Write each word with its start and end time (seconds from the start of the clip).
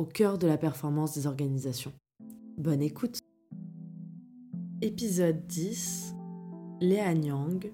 au 0.00 0.06
cœur 0.06 0.38
de 0.38 0.46
la 0.46 0.56
performance 0.56 1.14
des 1.14 1.26
organisations. 1.26 1.92
Bonne 2.56 2.80
écoute 2.80 3.18
Épisode 4.80 5.46
10 5.46 6.14
Léa 6.80 7.12
Nyang 7.12 7.70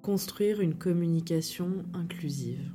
Construire 0.00 0.62
une 0.62 0.72
communication 0.72 1.84
inclusive. 1.92 2.72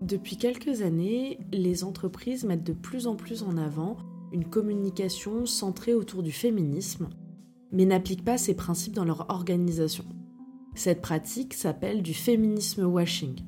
Depuis 0.00 0.38
quelques 0.38 0.80
années, 0.80 1.38
les 1.52 1.84
entreprises 1.84 2.44
mettent 2.44 2.64
de 2.64 2.72
plus 2.72 3.06
en 3.06 3.16
plus 3.16 3.42
en 3.42 3.58
avant 3.58 3.98
une 4.32 4.48
communication 4.48 5.44
centrée 5.44 5.92
autour 5.92 6.22
du 6.22 6.32
féminisme, 6.32 7.10
mais 7.70 7.84
n'appliquent 7.84 8.24
pas 8.24 8.38
ces 8.38 8.54
principes 8.54 8.94
dans 8.94 9.04
leur 9.04 9.28
organisation. 9.28 10.06
Cette 10.74 11.02
pratique 11.02 11.52
s'appelle 11.52 12.00
du 12.00 12.14
féminisme 12.14 12.84
washing. 12.84 13.44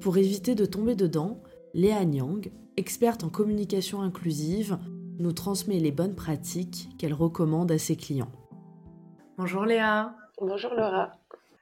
Pour 0.00 0.18
éviter 0.18 0.54
de 0.54 0.66
tomber 0.66 0.96
dedans, 0.96 1.40
Léa 1.72 2.04
Nyang, 2.04 2.50
experte 2.80 3.24
en 3.24 3.28
communication 3.28 4.00
inclusive, 4.00 4.78
nous 5.18 5.32
transmet 5.32 5.78
les 5.78 5.92
bonnes 5.92 6.14
pratiques 6.14 6.88
qu'elle 6.98 7.12
recommande 7.12 7.70
à 7.70 7.76
ses 7.76 7.94
clients. 7.94 8.32
Bonjour 9.36 9.66
Léa. 9.66 10.16
Bonjour 10.40 10.72
Laura. 10.72 11.12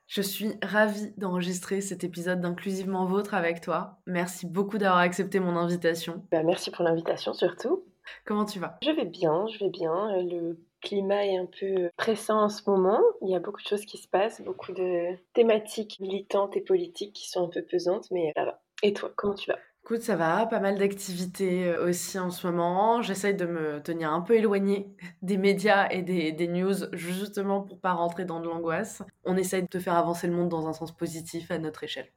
Je 0.06 0.22
suis 0.22 0.52
ravie 0.62 1.12
d'enregistrer 1.16 1.80
cet 1.80 2.04
épisode 2.04 2.40
d'Inclusivement 2.40 3.04
Vôtre 3.04 3.34
avec 3.34 3.60
toi. 3.60 3.98
Merci 4.06 4.46
beaucoup 4.46 4.78
d'avoir 4.78 5.00
accepté 5.00 5.40
mon 5.40 5.56
invitation. 5.56 6.22
Bah, 6.30 6.44
merci 6.44 6.70
pour 6.70 6.84
l'invitation 6.84 7.32
surtout. 7.34 7.82
Comment 8.24 8.44
tu 8.44 8.60
vas? 8.60 8.78
Je 8.80 8.92
vais 8.92 9.04
bien, 9.04 9.48
je 9.48 9.58
vais 9.58 9.70
bien. 9.70 10.22
Le 10.22 10.56
climat 10.80 11.26
est 11.26 11.36
un 11.36 11.46
peu 11.46 11.90
pressant 11.96 12.44
en 12.44 12.48
ce 12.48 12.62
moment. 12.70 13.00
Il 13.22 13.28
y 13.28 13.34
a 13.34 13.40
beaucoup 13.40 13.60
de 13.60 13.66
choses 13.66 13.84
qui 13.84 13.98
se 13.98 14.06
passent, 14.06 14.40
beaucoup 14.40 14.72
de 14.72 15.16
thématiques 15.34 15.98
militantes 15.98 16.56
et 16.56 16.60
politiques 16.60 17.12
qui 17.12 17.28
sont 17.28 17.44
un 17.46 17.48
peu 17.48 17.62
pesantes, 17.62 18.06
mais 18.12 18.32
ça 18.36 18.44
va. 18.44 18.62
Et 18.84 18.92
toi, 18.92 19.10
comment 19.16 19.34
tu 19.34 19.50
vas? 19.50 19.58
Écoute, 19.90 20.02
ça 20.02 20.16
va, 20.16 20.44
pas 20.44 20.60
mal 20.60 20.76
d'activités 20.76 21.64
euh, 21.64 21.88
aussi 21.88 22.18
en 22.18 22.28
ce 22.28 22.46
moment. 22.46 23.00
J'essaye 23.00 23.34
de 23.34 23.46
me 23.46 23.80
tenir 23.80 24.12
un 24.12 24.20
peu 24.20 24.34
éloignée 24.34 24.86
des 25.22 25.38
médias 25.38 25.88
et 25.88 26.02
des, 26.02 26.30
des, 26.30 26.46
news, 26.46 26.74
justement 26.92 27.62
pour 27.62 27.80
pas 27.80 27.94
rentrer 27.94 28.26
dans 28.26 28.38
de 28.38 28.46
l'angoisse. 28.46 29.02
On 29.24 29.38
essaye 29.38 29.66
de 29.66 29.78
faire 29.78 29.94
avancer 29.94 30.26
le 30.26 30.34
monde 30.34 30.50
dans 30.50 30.68
un 30.68 30.74
sens 30.74 30.92
positif 30.94 31.50
à 31.50 31.56
notre 31.56 31.84
échelle. 31.84 32.12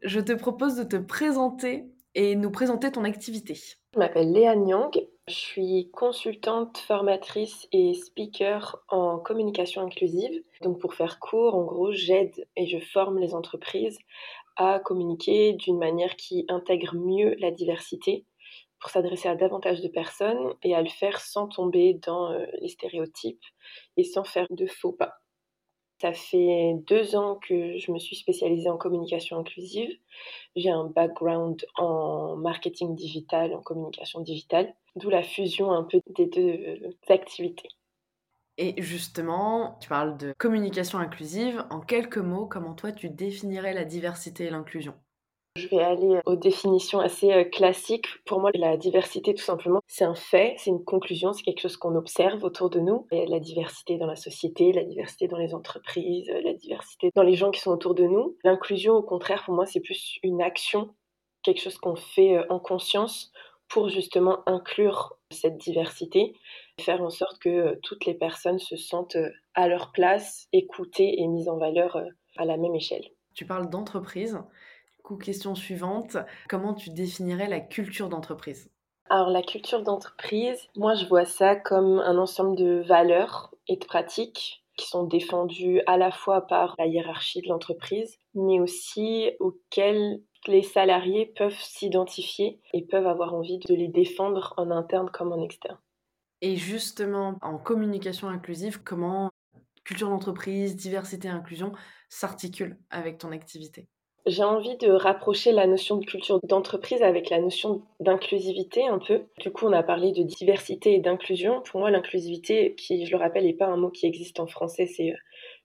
Je 0.00 0.20
te 0.20 0.32
propose 0.32 0.76
de 0.76 0.84
te 0.84 0.96
présenter 0.96 1.84
et 2.14 2.34
nous 2.34 2.50
présenter 2.50 2.90
ton 2.90 3.04
activité. 3.04 3.60
Je 3.92 3.98
m'appelle 3.98 4.32
Léa 4.32 4.56
Nyang, 4.56 4.98
je 5.28 5.34
suis 5.34 5.90
consultante, 5.92 6.78
formatrice 6.78 7.68
et 7.72 7.92
speaker 7.92 8.82
en 8.88 9.18
communication 9.18 9.82
inclusive. 9.82 10.42
Donc 10.62 10.80
pour 10.80 10.94
faire 10.94 11.18
court, 11.20 11.56
en 11.56 11.64
gros, 11.64 11.92
j'aide 11.92 12.46
et 12.56 12.66
je 12.66 12.78
forme 12.78 13.18
les 13.18 13.34
entreprises 13.34 13.98
à 14.56 14.80
communiquer 14.80 15.52
d'une 15.54 15.78
manière 15.78 16.16
qui 16.16 16.44
intègre 16.48 16.94
mieux 16.94 17.34
la 17.38 17.50
diversité 17.50 18.26
pour 18.80 18.90
s'adresser 18.90 19.28
à 19.28 19.36
davantage 19.36 19.80
de 19.80 19.88
personnes 19.88 20.54
et 20.62 20.74
à 20.74 20.82
le 20.82 20.88
faire 20.88 21.20
sans 21.20 21.46
tomber 21.46 21.94
dans 21.94 22.32
euh, 22.32 22.44
les 22.60 22.68
stéréotypes 22.68 23.44
et 23.96 24.04
sans 24.04 24.24
faire 24.24 24.46
de 24.50 24.66
faux 24.66 24.92
pas. 24.92 25.14
Ça 26.00 26.12
fait 26.12 26.74
deux 26.88 27.14
ans 27.14 27.36
que 27.36 27.78
je 27.78 27.92
me 27.92 28.00
suis 28.00 28.16
spécialisée 28.16 28.68
en 28.68 28.76
communication 28.76 29.38
inclusive. 29.38 29.96
J'ai 30.56 30.70
un 30.70 30.86
background 30.86 31.64
en 31.76 32.34
marketing 32.36 32.96
digital, 32.96 33.54
en 33.54 33.62
communication 33.62 34.20
digitale, 34.20 34.74
d'où 34.96 35.10
la 35.10 35.22
fusion 35.22 35.70
un 35.70 35.84
peu 35.84 36.00
des 36.08 36.26
deux 36.26 36.96
activités. 37.08 37.68
Et 38.58 38.80
justement, 38.82 39.78
tu 39.80 39.88
parles 39.88 40.16
de 40.18 40.34
communication 40.38 40.98
inclusive. 40.98 41.64
En 41.70 41.80
quelques 41.80 42.18
mots, 42.18 42.46
comment 42.46 42.74
toi 42.74 42.92
tu 42.92 43.08
définirais 43.08 43.72
la 43.72 43.84
diversité 43.84 44.44
et 44.44 44.50
l'inclusion? 44.50 44.94
Je 45.56 45.68
vais 45.68 45.82
aller 45.82 46.18
aux 46.24 46.36
définitions 46.36 47.00
assez 47.00 47.30
euh, 47.30 47.44
classiques. 47.44 48.06
Pour 48.24 48.40
moi, 48.40 48.50
la 48.54 48.78
diversité, 48.78 49.34
tout 49.34 49.42
simplement, 49.42 49.80
c'est 49.86 50.04
un 50.04 50.14
fait, 50.14 50.54
c'est 50.56 50.70
une 50.70 50.82
conclusion, 50.82 51.34
c'est 51.34 51.42
quelque 51.42 51.60
chose 51.60 51.76
qu'on 51.76 51.94
observe 51.94 52.42
autour 52.42 52.70
de 52.70 52.80
nous. 52.80 53.06
La 53.10 53.38
diversité 53.38 53.98
dans 53.98 54.06
la 54.06 54.16
société, 54.16 54.72
la 54.72 54.84
diversité 54.84 55.28
dans 55.28 55.36
les 55.36 55.54
entreprises, 55.54 56.30
euh, 56.30 56.40
la 56.42 56.54
diversité 56.54 57.10
dans 57.14 57.22
les 57.22 57.34
gens 57.34 57.50
qui 57.50 57.60
sont 57.60 57.70
autour 57.70 57.94
de 57.94 58.04
nous. 58.04 58.38
L'inclusion, 58.44 58.94
au 58.94 59.02
contraire, 59.02 59.44
pour 59.44 59.54
moi, 59.54 59.66
c'est 59.66 59.80
plus 59.80 60.18
une 60.22 60.40
action, 60.40 60.94
quelque 61.42 61.60
chose 61.60 61.76
qu'on 61.76 61.96
fait 61.96 62.38
euh, 62.38 62.44
en 62.48 62.58
conscience 62.58 63.30
pour 63.68 63.90
justement 63.90 64.42
inclure 64.46 65.18
cette 65.30 65.58
diversité, 65.58 66.34
faire 66.80 67.02
en 67.02 67.10
sorte 67.10 67.38
que 67.38 67.78
toutes 67.82 68.06
les 68.06 68.14
personnes 68.14 68.58
se 68.58 68.76
sentent 68.76 69.18
à 69.54 69.68
leur 69.68 69.92
place, 69.92 70.48
écoutées 70.52 71.20
et 71.20 71.26
mises 71.26 71.48
en 71.48 71.58
valeur 71.58 72.02
à 72.36 72.44
la 72.44 72.56
même 72.56 72.74
échelle. 72.74 73.04
Tu 73.34 73.46
parles 73.46 73.70
d'entreprise 73.70 74.38
coup, 75.02 75.16
question 75.16 75.54
suivante, 75.54 76.16
comment 76.48 76.74
tu 76.74 76.90
définirais 76.90 77.48
la 77.48 77.60
culture 77.60 78.08
d'entreprise? 78.08 78.70
Alors 79.10 79.28
la 79.28 79.42
culture 79.42 79.82
d'entreprise, 79.82 80.68
moi 80.76 80.94
je 80.94 81.06
vois 81.06 81.24
ça 81.24 81.56
comme 81.56 81.98
un 81.98 82.16
ensemble 82.18 82.56
de 82.56 82.82
valeurs 82.86 83.52
et 83.68 83.76
de 83.76 83.84
pratiques 83.84 84.64
qui 84.76 84.86
sont 84.88 85.04
défendues 85.04 85.82
à 85.86 85.98
la 85.98 86.10
fois 86.10 86.46
par 86.46 86.74
la 86.78 86.86
hiérarchie 86.86 87.42
de 87.42 87.48
l'entreprise, 87.48 88.18
mais 88.34 88.58
aussi 88.58 89.30
auxquelles 89.38 90.22
les 90.46 90.62
salariés 90.62 91.26
peuvent 91.26 91.58
s'identifier 91.58 92.58
et 92.72 92.82
peuvent 92.82 93.06
avoir 93.06 93.34
envie 93.34 93.58
de 93.58 93.74
les 93.74 93.88
défendre 93.88 94.54
en 94.56 94.70
interne 94.70 95.10
comme 95.10 95.32
en 95.32 95.42
externe. 95.42 95.78
Et 96.42 96.56
justement, 96.56 97.36
en 97.40 97.56
communication 97.56 98.28
inclusive, 98.28 98.82
comment 98.82 99.30
culture 99.84 100.08
d'entreprise, 100.08 100.76
diversité 100.76 101.28
et 101.28 101.30
inclusion 101.30 101.72
s'articulent 102.08 102.76
avec 102.90 103.18
ton 103.18 103.30
activité? 103.30 103.86
J'ai 104.26 104.42
envie 104.42 104.76
de 104.76 104.90
rapprocher 104.90 105.52
la 105.52 105.66
notion 105.66 105.96
de 105.96 106.04
culture 106.04 106.40
d'entreprise 106.44 107.02
avec 107.02 107.30
la 107.30 107.40
notion 107.40 107.82
d'inclusivité 108.00 108.86
un 108.86 108.98
peu. 108.98 109.22
Du 109.38 109.50
coup, 109.50 109.66
on 109.66 109.72
a 109.72 109.82
parlé 109.82 110.12
de 110.12 110.22
diversité 110.22 110.94
et 110.94 111.00
d'inclusion. 111.00 111.60
Pour 111.62 111.80
moi, 111.80 111.90
l'inclusivité, 111.90 112.74
qui, 112.76 113.06
je 113.06 113.10
le 113.12 113.18
rappelle, 113.18 113.44
n'est 113.44 113.54
pas 113.54 113.66
un 113.66 113.76
mot 113.76 113.90
qui 113.90 114.06
existe 114.06 114.38
en 114.38 114.46
français, 114.46 114.86
c'est 114.86 115.12
euh, 115.12 115.16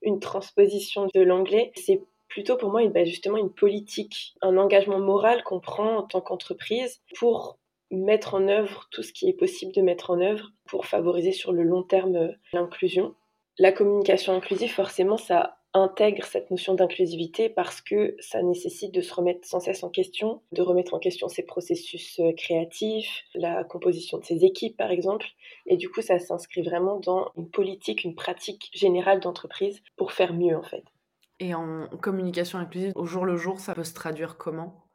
une 0.02 0.20
transposition 0.20 1.08
de 1.14 1.22
l'anglais. 1.22 1.72
C'est 1.76 2.02
plutôt 2.30 2.58
pour 2.58 2.72
moi 2.72 2.88
bah, 2.90 3.04
justement 3.04 3.38
une 3.38 3.54
politique, 3.54 4.36
un 4.42 4.58
engagement 4.58 5.00
moral 5.00 5.44
qu'on 5.44 5.60
prend 5.60 5.98
en 5.98 6.04
tant 6.04 6.22
qu'entreprise 6.22 7.02
pour 7.18 7.58
mettre 7.92 8.36
en 8.36 8.48
œuvre 8.48 8.88
tout 8.92 9.04
ce 9.04 9.14
qui 9.14 9.30
est 9.30 9.34
possible 9.34 9.74
de 9.74 9.82
mettre 9.82 10.10
en 10.10 10.20
œuvre 10.22 10.52
pour 10.66 10.86
favoriser 10.86 11.32
sur 11.32 11.52
le 11.52 11.64
long 11.64 11.84
terme 11.84 12.16
euh, 12.16 12.32
l'inclusion. 12.54 13.16
La 13.60 13.72
communication 13.72 14.34
inclusive, 14.34 14.72
forcément, 14.72 15.18
ça 15.18 15.58
intègre 15.74 16.26
cette 16.26 16.50
notion 16.50 16.74
d'inclusivité 16.74 17.50
parce 17.50 17.82
que 17.82 18.16
ça 18.20 18.42
nécessite 18.42 18.94
de 18.94 19.02
se 19.02 19.14
remettre 19.14 19.48
sans 19.48 19.60
cesse 19.60 19.84
en 19.84 19.90
question, 19.90 20.42
de 20.52 20.62
remettre 20.62 20.94
en 20.94 21.00
question 21.00 21.28
ses 21.28 21.44
processus 21.44 22.20
euh, 22.20 22.32
créatifs, 22.34 23.24
la 23.36 23.64
composition 23.64 24.18
de 24.18 24.26
ses 24.26 24.44
équipes 24.46 24.78
par 24.78 24.92
exemple. 24.92 25.28
Et 25.66 25.78
du 25.78 25.90
coup, 25.90 26.02
ça 26.02 26.20
s'inscrit 26.20 26.62
vraiment 26.62 27.00
dans 27.00 27.32
une 27.36 27.50
politique, 27.50 28.04
une 28.04 28.16
pratique 28.16 28.70
générale 28.74 29.20
d'entreprise 29.20 29.82
pour 29.96 30.12
faire 30.12 30.34
mieux 30.34 30.56
en 30.56 30.64
fait. 30.64 30.84
Et 31.40 31.54
en 31.54 31.88
communication 32.02 32.58
inclusive, 32.58 32.94
au 32.96 33.06
jour 33.06 33.26
le 33.26 33.38
jour, 33.38 33.60
ça 33.60 33.76
peut 33.76 33.84
se 33.84 33.94
traduire 33.94 34.38
comment? 34.38 34.87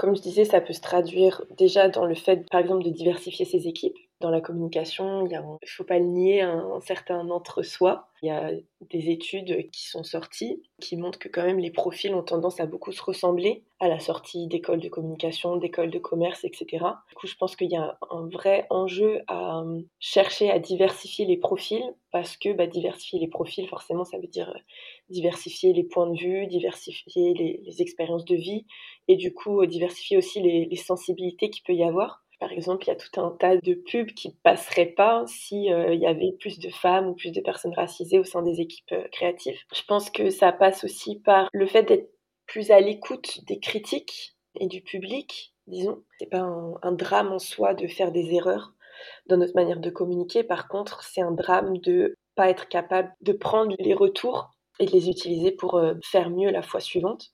Comme 0.00 0.16
je 0.16 0.22
disais, 0.22 0.46
ça 0.46 0.62
peut 0.62 0.72
se 0.72 0.80
traduire 0.80 1.44
déjà 1.58 1.90
dans 1.90 2.06
le 2.06 2.14
fait, 2.14 2.48
par 2.48 2.58
exemple, 2.58 2.84
de 2.84 2.88
diversifier 2.88 3.44
ses 3.44 3.68
équipes 3.68 3.98
dans 4.20 4.30
la 4.30 4.40
communication, 4.40 5.26
il 5.26 5.32
ne 5.32 5.66
faut 5.66 5.84
pas 5.84 5.98
le 5.98 6.04
nier, 6.04 6.42
un, 6.42 6.80
certain 6.80 7.28
entre-soi. 7.30 8.08
Il 8.22 8.26
y 8.26 8.30
a 8.30 8.50
des 8.90 9.08
études 9.08 9.70
qui 9.70 9.88
sont 9.88 10.04
sorties 10.04 10.62
qui 10.78 10.96
montrent 10.98 11.18
que 11.18 11.28
quand 11.28 11.42
même 11.42 11.58
les 11.58 11.70
profils 11.70 12.14
ont 12.14 12.22
tendance 12.22 12.60
à 12.60 12.66
beaucoup 12.66 12.92
se 12.92 13.02
ressembler 13.02 13.64
à 13.78 13.88
la 13.88 13.98
sortie 13.98 14.46
d'écoles 14.46 14.80
de 14.80 14.90
communication, 14.90 15.56
d'écoles 15.56 15.90
de 15.90 15.98
commerce, 15.98 16.44
etc. 16.44 16.84
Du 17.08 17.14
coup, 17.14 17.26
je 17.26 17.34
pense 17.36 17.56
qu'il 17.56 17.70
y 17.70 17.76
a 17.76 17.98
un 18.10 18.28
vrai 18.28 18.66
enjeu 18.68 19.22
à 19.26 19.60
euh, 19.60 19.80
chercher 20.00 20.50
à 20.50 20.58
diversifier 20.58 21.24
les 21.24 21.38
profils 21.38 21.94
parce 22.12 22.36
que 22.36 22.52
bah, 22.52 22.66
diversifier 22.66 23.20
les 23.20 23.28
profils, 23.28 23.66
forcément, 23.68 24.04
ça 24.04 24.18
veut 24.18 24.28
dire 24.28 24.50
euh, 24.50 24.58
diversifier 25.08 25.72
les 25.72 25.84
points 25.84 26.10
de 26.10 26.18
vue, 26.18 26.46
diversifier 26.46 27.32
les, 27.32 27.80
expériences 27.80 28.26
de 28.26 28.36
vie 28.36 28.66
et 29.08 29.16
du 29.16 29.32
coup, 29.32 29.62
euh, 29.62 29.66
diversifier 29.66 30.18
aussi 30.18 30.42
les, 30.42 30.66
les 30.66 30.76
sensibilités 30.76 31.48
qu'il 31.48 31.62
peut 31.62 31.72
y 31.72 31.84
avoir. 31.84 32.22
Par 32.40 32.52
exemple, 32.52 32.84
il 32.84 32.88
y 32.88 32.92
a 32.92 32.96
tout 32.96 33.20
un 33.20 33.30
tas 33.38 33.58
de 33.58 33.74
pubs 33.74 34.12
qui 34.12 34.28
ne 34.28 34.34
passeraient 34.42 34.94
pas 34.96 35.24
s'il 35.26 35.70
euh, 35.70 35.94
y 35.94 36.06
avait 36.06 36.32
plus 36.40 36.58
de 36.58 36.70
femmes 36.70 37.08
ou 37.08 37.14
plus 37.14 37.32
de 37.32 37.40
personnes 37.42 37.74
racisées 37.74 38.18
au 38.18 38.24
sein 38.24 38.42
des 38.42 38.62
équipes 38.62 38.92
euh, 38.92 39.06
créatives. 39.12 39.58
Je 39.74 39.82
pense 39.86 40.10
que 40.10 40.30
ça 40.30 40.50
passe 40.50 40.82
aussi 40.82 41.20
par 41.20 41.50
le 41.52 41.66
fait 41.66 41.82
d'être 41.82 42.10
plus 42.46 42.70
à 42.70 42.80
l'écoute 42.80 43.44
des 43.46 43.60
critiques 43.60 44.34
et 44.58 44.68
du 44.68 44.80
public, 44.80 45.54
disons. 45.66 46.02
C'est 46.18 46.30
pas 46.30 46.40
un, 46.40 46.92
drame 46.92 47.30
en 47.30 47.38
soi 47.38 47.74
de 47.74 47.86
faire 47.86 48.10
des 48.10 48.34
erreurs 48.34 48.72
dans 49.26 49.36
notre 49.36 49.54
manière 49.54 49.78
de 49.78 49.90
communiquer. 49.90 50.42
Par 50.42 50.66
contre, 50.66 51.04
c'est 51.04 51.20
un 51.20 51.32
drame 51.32 51.76
de 51.78 52.14
pas 52.36 52.48
être 52.48 52.68
capable 52.68 53.12
de 53.20 53.32
prendre 53.32 53.76
les 53.78 53.94
retours 53.94 54.50
et 54.78 54.86
de 54.86 54.92
les 54.92 55.10
utiliser 55.10 55.52
pour 55.52 55.74
euh, 55.74 55.94
faire 56.02 56.30
mieux 56.30 56.50
la 56.50 56.62
fois 56.62 56.80
suivante. 56.80 57.32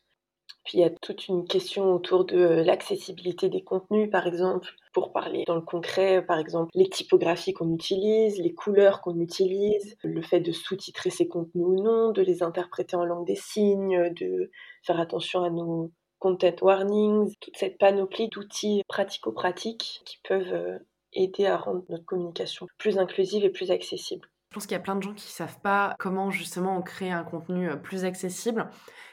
Puis 0.66 0.78
il 0.78 0.80
y 0.80 0.84
a 0.84 0.90
toute 0.90 1.28
une 1.28 1.46
question 1.46 1.94
autour 1.94 2.24
de 2.24 2.36
l'accessibilité 2.38 3.48
des 3.48 3.62
contenus, 3.62 4.10
par 4.10 4.26
exemple, 4.26 4.74
pour 4.92 5.12
parler 5.12 5.44
dans 5.46 5.54
le 5.54 5.60
concret, 5.60 6.24
par 6.26 6.40
exemple, 6.40 6.72
les 6.74 6.90
typographies 6.90 7.52
qu'on 7.52 7.72
utilise, 7.72 8.40
les 8.40 8.52
couleurs 8.52 9.00
qu'on 9.00 9.20
utilise, 9.20 9.96
le 10.02 10.20
fait 10.22 10.40
de 10.40 10.50
sous-titrer 10.50 11.10
ces 11.10 11.28
contenus 11.28 11.64
ou 11.64 11.80
non, 11.80 12.10
de 12.10 12.20
les 12.20 12.42
interpréter 12.42 12.96
en 12.96 13.04
langue 13.04 13.26
des 13.26 13.36
signes, 13.36 14.12
de 14.14 14.50
faire 14.82 14.98
attention 14.98 15.44
à 15.44 15.50
nos 15.50 15.92
content 16.18 16.56
warnings, 16.60 17.32
toute 17.40 17.56
cette 17.56 17.78
panoplie 17.78 18.28
d'outils 18.28 18.82
pratico-pratiques 18.88 20.02
qui 20.04 20.18
peuvent 20.28 20.52
euh, 20.52 20.78
aider 21.12 21.46
à 21.46 21.58
rendre 21.58 21.84
notre 21.90 22.04
communication 22.04 22.66
plus 22.76 22.98
inclusive 22.98 23.44
et 23.44 23.50
plus 23.50 23.70
accessible. 23.70 24.28
Pense 24.56 24.66
qu'il 24.66 24.72
y 24.72 24.80
a 24.80 24.82
plein 24.82 24.96
de 24.96 25.02
gens 25.02 25.12
qui 25.12 25.26
ne 25.26 25.32
savent 25.32 25.60
pas 25.60 25.94
comment 25.98 26.30
justement 26.30 26.80
créer 26.80 27.10
un 27.10 27.24
contenu 27.24 27.68
euh, 27.68 27.76
plus 27.76 28.06
accessible, 28.06 28.70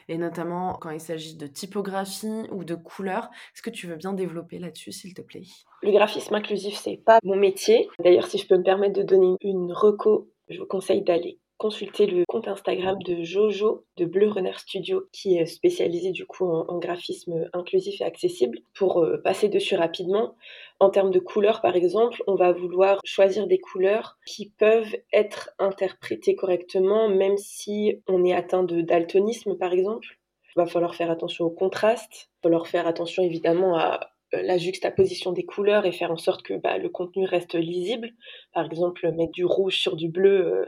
et 0.08 0.16
notamment 0.16 0.72
quand 0.80 0.88
il 0.88 1.00
s'agit 1.00 1.36
de 1.36 1.46
typographie 1.46 2.46
ou 2.50 2.64
de 2.64 2.74
couleurs. 2.74 3.28
Est-ce 3.54 3.60
que 3.60 3.68
tu 3.68 3.86
veux 3.86 3.96
bien 3.96 4.14
développer 4.14 4.58
là-dessus, 4.58 4.90
s'il 4.90 5.12
te 5.12 5.20
plaît? 5.20 5.42
Le 5.82 5.92
graphisme 5.92 6.34
inclusif, 6.34 6.78
c'est 6.78 6.96
pas 6.96 7.18
mon 7.24 7.36
métier. 7.36 7.90
D'ailleurs, 8.02 8.26
si 8.26 8.38
je 8.38 8.46
peux 8.46 8.56
me 8.56 8.62
permettre 8.62 8.98
de 8.98 9.02
donner 9.02 9.36
une 9.42 9.70
reco, 9.70 10.30
je 10.48 10.58
vous 10.58 10.66
conseille 10.66 11.02
d'aller 11.02 11.38
consulter 11.58 12.06
le 12.06 12.24
compte 12.26 12.48
Instagram 12.48 12.96
de 13.02 13.22
Jojo 13.22 13.84
de 13.96 14.04
Bleu 14.04 14.28
Runner 14.28 14.56
Studio 14.56 15.04
qui 15.12 15.38
est 15.38 15.46
spécialisé 15.46 16.10
du 16.10 16.26
coup 16.26 16.46
en, 16.46 16.78
graphisme 16.78 17.48
inclusif 17.52 18.00
et 18.00 18.04
accessible 18.04 18.58
pour 18.74 19.02
euh, 19.02 19.18
passer 19.22 19.48
dessus 19.48 19.76
rapidement. 19.76 20.34
En 20.80 20.90
termes 20.90 21.10
de 21.10 21.20
couleurs 21.20 21.60
par 21.60 21.76
exemple, 21.76 22.22
on 22.26 22.34
va 22.34 22.52
vouloir 22.52 23.00
choisir 23.04 23.46
des 23.46 23.58
couleurs 23.58 24.18
qui 24.26 24.50
peuvent 24.50 24.96
être 25.12 25.50
interprétées 25.58 26.34
correctement 26.34 27.08
même 27.08 27.36
si 27.36 28.02
on 28.08 28.24
est 28.24 28.34
atteint 28.34 28.64
de 28.64 28.80
daltonisme 28.80 29.56
par 29.56 29.72
exemple. 29.72 30.18
Il 30.56 30.60
va 30.60 30.66
falloir 30.66 30.94
faire 30.94 31.10
attention 31.10 31.46
au 31.46 31.50
contraste, 31.50 32.12
il 32.12 32.36
va 32.36 32.42
falloir 32.42 32.66
faire 32.66 32.86
attention 32.86 33.22
évidemment 33.22 33.76
à 33.76 34.00
euh, 34.34 34.42
la 34.42 34.58
juxtaposition 34.58 35.32
des 35.32 35.44
couleurs 35.44 35.86
et 35.86 35.92
faire 35.92 36.10
en 36.10 36.16
sorte 36.16 36.42
que 36.42 36.54
bah, 36.54 36.78
le 36.78 36.88
contenu 36.88 37.24
reste 37.26 37.54
lisible. 37.54 38.10
Par 38.52 38.66
exemple, 38.66 39.10
mettre 39.12 39.32
du 39.32 39.44
rouge 39.44 39.76
sur 39.76 39.96
du 39.96 40.08
bleu, 40.08 40.46
euh, 40.46 40.66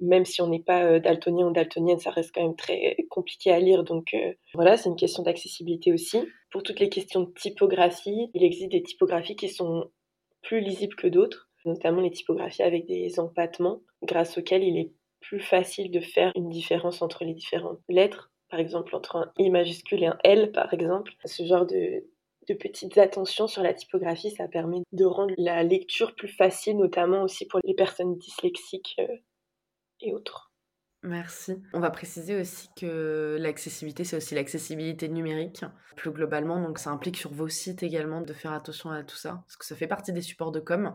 même 0.00 0.24
si 0.24 0.42
on 0.42 0.48
n'est 0.48 0.62
pas 0.62 0.84
euh, 0.84 1.00
daltonien 1.00 1.46
ou 1.46 1.52
daltonienne, 1.52 1.98
ça 1.98 2.10
reste 2.10 2.32
quand 2.34 2.42
même 2.42 2.56
très 2.56 2.96
compliqué 3.10 3.50
à 3.50 3.58
lire. 3.58 3.84
Donc 3.84 4.14
euh, 4.14 4.32
voilà, 4.54 4.76
c'est 4.76 4.88
une 4.88 4.96
question 4.96 5.22
d'accessibilité 5.22 5.92
aussi. 5.92 6.18
Pour 6.50 6.62
toutes 6.62 6.80
les 6.80 6.88
questions 6.88 7.22
de 7.22 7.32
typographie, 7.32 8.30
il 8.34 8.44
existe 8.44 8.72
des 8.72 8.82
typographies 8.82 9.36
qui 9.36 9.48
sont 9.48 9.90
plus 10.42 10.60
lisibles 10.60 10.96
que 10.96 11.08
d'autres, 11.08 11.50
notamment 11.64 12.00
les 12.00 12.10
typographies 12.10 12.62
avec 12.62 12.86
des 12.86 13.18
empattements, 13.18 13.80
grâce 14.02 14.38
auxquels 14.38 14.62
il 14.62 14.78
est 14.78 14.92
plus 15.20 15.40
facile 15.40 15.90
de 15.90 16.00
faire 16.00 16.32
une 16.36 16.48
différence 16.48 17.02
entre 17.02 17.24
les 17.24 17.34
différentes 17.34 17.80
lettres. 17.88 18.30
Par 18.48 18.60
exemple, 18.60 18.94
entre 18.94 19.16
un 19.16 19.32
I 19.38 19.50
majuscule 19.50 20.04
et 20.04 20.06
un 20.06 20.18
L, 20.22 20.52
par 20.52 20.72
exemple. 20.72 21.12
Ce 21.24 21.44
genre 21.44 21.66
de, 21.66 22.04
petites 22.60 22.96
attentions 22.96 23.48
sur 23.48 23.62
la 23.62 23.74
typographie, 23.74 24.30
ça 24.30 24.46
permet 24.46 24.82
de 24.92 25.04
rendre 25.04 25.34
la 25.36 25.64
lecture 25.64 26.14
plus 26.14 26.28
facile, 26.28 26.76
notamment 26.76 27.22
aussi 27.22 27.46
pour 27.46 27.58
les 27.64 27.74
personnes 27.74 28.16
dyslexiques 28.16 28.94
euh, 29.00 29.16
et 30.00 30.12
autres. 30.12 30.52
Merci. 31.02 31.62
On 31.72 31.78
va 31.78 31.90
préciser 31.90 32.40
aussi 32.40 32.68
que 32.76 33.36
l'accessibilité, 33.38 34.02
c'est 34.02 34.16
aussi 34.16 34.34
l'accessibilité 34.34 35.08
numérique, 35.08 35.64
plus 35.94 36.10
globalement. 36.10 36.60
Donc, 36.60 36.78
ça 36.78 36.90
implique 36.90 37.16
sur 37.16 37.32
vos 37.32 37.48
sites 37.48 37.82
également 37.82 38.22
de 38.22 38.32
faire 38.32 38.52
attention 38.52 38.90
à 38.90 39.04
tout 39.04 39.16
ça, 39.16 39.42
parce 39.46 39.56
que 39.56 39.64
ça 39.64 39.76
fait 39.76 39.86
partie 39.86 40.12
des 40.12 40.22
supports 40.22 40.52
de 40.52 40.58
com, 40.58 40.94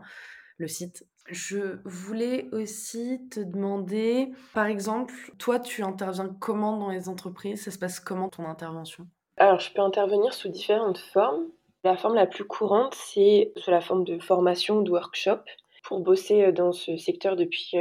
le 0.58 0.68
site. 0.68 1.06
Je 1.28 1.78
voulais 1.84 2.48
aussi 2.52 3.26
te 3.30 3.40
demander, 3.40 4.32
par 4.54 4.66
exemple, 4.66 5.14
toi, 5.38 5.60
tu 5.60 5.82
interviens 5.82 6.28
comment 6.40 6.76
dans 6.76 6.90
les 6.90 7.08
entreprises? 7.08 7.62
Ça 7.62 7.70
se 7.70 7.78
passe 7.78 8.00
comment 8.00 8.28
ton 8.28 8.44
intervention? 8.44 9.06
Alors, 9.38 9.60
je 9.60 9.72
peux 9.72 9.80
intervenir 9.80 10.34
sous 10.34 10.48
différentes 10.48 10.98
formes. 10.98 11.46
La 11.84 11.96
forme 11.96 12.16
la 12.16 12.26
plus 12.26 12.44
courante, 12.44 12.94
c'est 12.94 13.52
sous 13.56 13.70
la 13.70 13.80
forme 13.80 14.04
de 14.04 14.18
formation 14.18 14.78
ou 14.78 14.82
de 14.82 14.90
workshop. 14.90 15.40
Pour 15.84 16.00
bosser 16.00 16.44
euh, 16.44 16.52
dans 16.52 16.72
ce 16.72 16.96
secteur 16.96 17.34
depuis 17.34 17.76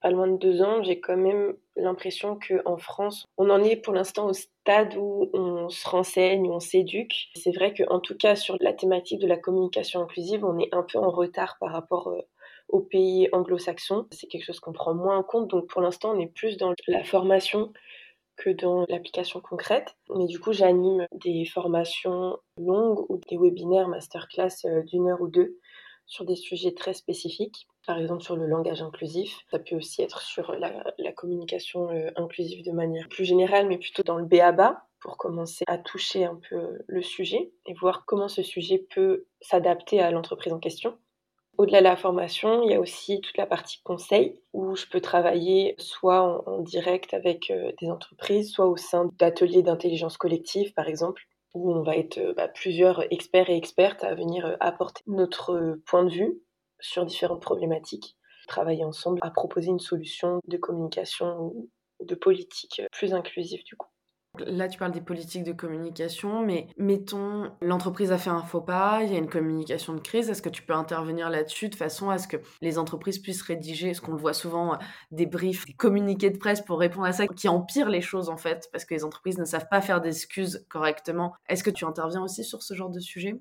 pas 0.00 0.10
loin 0.10 0.26
de 0.26 0.36
deux 0.36 0.62
ans, 0.62 0.82
j'ai 0.82 1.00
quand 1.00 1.16
même 1.16 1.54
l'impression 1.76 2.38
qu'en 2.38 2.76
France, 2.76 3.26
on 3.36 3.50
en 3.50 3.62
est 3.62 3.76
pour 3.76 3.94
l'instant 3.94 4.26
au 4.26 4.32
stade 4.32 4.96
où 4.96 5.30
on 5.32 5.68
se 5.68 5.88
renseigne, 5.88 6.50
on 6.50 6.60
s'éduque. 6.60 7.28
C'est 7.34 7.54
vrai 7.54 7.74
qu'en 7.74 8.00
tout 8.00 8.16
cas, 8.16 8.36
sur 8.36 8.56
la 8.60 8.72
thématique 8.72 9.20
de 9.20 9.26
la 9.26 9.36
communication 9.36 10.00
inclusive, 10.00 10.44
on 10.44 10.58
est 10.58 10.72
un 10.72 10.82
peu 10.82 10.98
en 10.98 11.10
retard 11.10 11.56
par 11.60 11.72
rapport 11.72 12.08
euh, 12.08 12.20
aux 12.68 12.80
pays 12.80 13.28
anglo-saxons. 13.32 14.06
C'est 14.10 14.26
quelque 14.26 14.44
chose 14.44 14.60
qu'on 14.60 14.72
prend 14.72 14.94
moins 14.94 15.18
en 15.18 15.22
compte. 15.22 15.48
Donc 15.48 15.68
pour 15.68 15.80
l'instant, 15.80 16.12
on 16.14 16.20
est 16.20 16.32
plus 16.32 16.56
dans 16.56 16.72
la 16.88 17.04
formation 17.04 17.72
que 18.36 18.50
dans 18.50 18.84
l'application 18.88 19.40
concrète. 19.40 19.96
Mais 20.14 20.26
du 20.26 20.38
coup, 20.38 20.52
j'anime 20.52 21.06
des 21.12 21.46
formations 21.46 22.38
longues 22.58 23.04
ou 23.08 23.20
des 23.28 23.38
webinaires 23.38 23.88
masterclass 23.88 24.66
euh, 24.66 24.82
d'une 24.82 25.08
heure 25.08 25.20
ou 25.20 25.28
deux 25.28 25.58
sur 26.06 26.24
des 26.24 26.36
sujets 26.36 26.72
très 26.72 26.94
spécifiques, 26.94 27.66
par 27.86 27.98
exemple 27.98 28.22
sur 28.22 28.36
le 28.36 28.46
langage 28.46 28.82
inclusif. 28.82 29.38
Ça 29.50 29.58
peut 29.58 29.76
aussi 29.76 30.02
être 30.02 30.20
sur 30.20 30.52
la, 30.52 31.12
communication 31.12 31.90
euh, 31.90 32.10
inclusive 32.16 32.64
de 32.64 32.72
manière 32.72 33.08
plus 33.08 33.24
générale, 33.24 33.66
mais 33.68 33.78
plutôt 33.78 34.02
dans 34.02 34.16
le 34.16 34.26
BABA, 34.26 34.84
pour 35.00 35.16
commencer 35.16 35.64
à 35.68 35.78
toucher 35.78 36.24
un 36.24 36.38
peu 36.48 36.78
le 36.86 37.02
sujet 37.02 37.52
et 37.66 37.74
voir 37.74 38.04
comment 38.06 38.28
ce 38.28 38.42
sujet 38.42 38.78
peut 38.94 39.26
s'adapter 39.40 40.00
à 40.00 40.10
l'entreprise 40.10 40.52
en 40.52 40.58
question. 40.58 40.98
Au-delà 41.58 41.78
de 41.78 41.84
la 41.84 41.96
formation, 41.96 42.64
il 42.64 42.72
y 42.72 42.74
a 42.74 42.80
aussi 42.80 43.20
toute 43.22 43.38
la 43.38 43.46
partie 43.46 43.80
conseil 43.82 44.42
où 44.52 44.76
je 44.76 44.86
peux 44.86 45.00
travailler 45.00 45.74
soit 45.78 46.46
en 46.46 46.60
direct 46.60 47.14
avec 47.14 47.50
euh, 47.50 47.72
des 47.80 47.90
entreprises, 47.90 48.52
soit 48.52 48.66
au 48.66 48.76
sein 48.76 49.10
d'ateliers 49.18 49.62
d'intelligence 49.62 50.18
collective, 50.18 50.74
par 50.74 50.86
exemple, 50.86 51.22
où 51.54 51.72
on 51.72 51.82
va 51.82 51.96
être 51.96 52.18
euh, 52.18 52.34
bah, 52.34 52.48
plusieurs 52.48 53.10
experts 53.10 53.48
et 53.48 53.56
expertes 53.56 54.04
à 54.04 54.14
venir 54.14 54.56
apporter 54.60 55.02
notre 55.06 55.78
point 55.86 56.04
de 56.04 56.10
vue 56.10 56.42
sur 56.80 57.04
différentes 57.04 57.42
problématiques, 57.42 58.16
travailler 58.48 58.84
ensemble 58.84 59.18
à 59.22 59.30
proposer 59.30 59.68
une 59.68 59.80
solution 59.80 60.40
de 60.46 60.56
communication 60.56 61.38
ou 61.38 61.70
de 62.00 62.14
politique 62.14 62.82
plus 62.92 63.14
inclusive 63.14 63.64
du 63.64 63.76
coup. 63.76 63.88
Là, 64.38 64.68
tu 64.68 64.78
parles 64.78 64.92
des 64.92 65.00
politiques 65.00 65.44
de 65.44 65.52
communication, 65.52 66.44
mais 66.44 66.68
mettons, 66.76 67.50
l'entreprise 67.62 68.12
a 68.12 68.18
fait 68.18 68.30
un 68.30 68.42
faux 68.42 68.60
pas, 68.60 69.00
il 69.02 69.10
y 69.10 69.14
a 69.14 69.18
une 69.18 69.30
communication 69.30 69.94
de 69.94 70.00
crise. 70.00 70.28
Est-ce 70.28 70.42
que 70.42 70.50
tu 70.50 70.62
peux 70.62 70.74
intervenir 70.74 71.30
là-dessus 71.30 71.68
de 71.70 71.74
façon 71.74 72.10
à 72.10 72.18
ce 72.18 72.28
que 72.28 72.36
les 72.60 72.78
entreprises 72.78 73.18
puissent 73.18 73.42
rédiger, 73.42 73.94
ce 73.94 74.00
qu'on 74.02 74.12
le 74.12 74.18
voit 74.18 74.34
souvent, 74.34 74.78
des 75.10 75.26
briefs, 75.26 75.64
des 75.64 75.72
communiqués 75.72 76.30
de 76.30 76.38
presse 76.38 76.60
pour 76.60 76.78
répondre 76.78 77.06
à 77.06 77.12
ça, 77.12 77.26
qui 77.26 77.48
empire 77.48 77.88
les 77.88 78.02
choses 78.02 78.28
en 78.28 78.36
fait, 78.36 78.68
parce 78.72 78.84
que 78.84 78.94
les 78.94 79.04
entreprises 79.04 79.38
ne 79.38 79.44
savent 79.46 79.68
pas 79.70 79.80
faire 79.80 80.02
d'excuses 80.02 80.66
correctement. 80.68 81.34
Est-ce 81.48 81.64
que 81.64 81.70
tu 81.70 81.86
interviens 81.86 82.22
aussi 82.22 82.44
sur 82.44 82.62
ce 82.62 82.74
genre 82.74 82.90
de 82.90 83.00
sujet? 83.00 83.36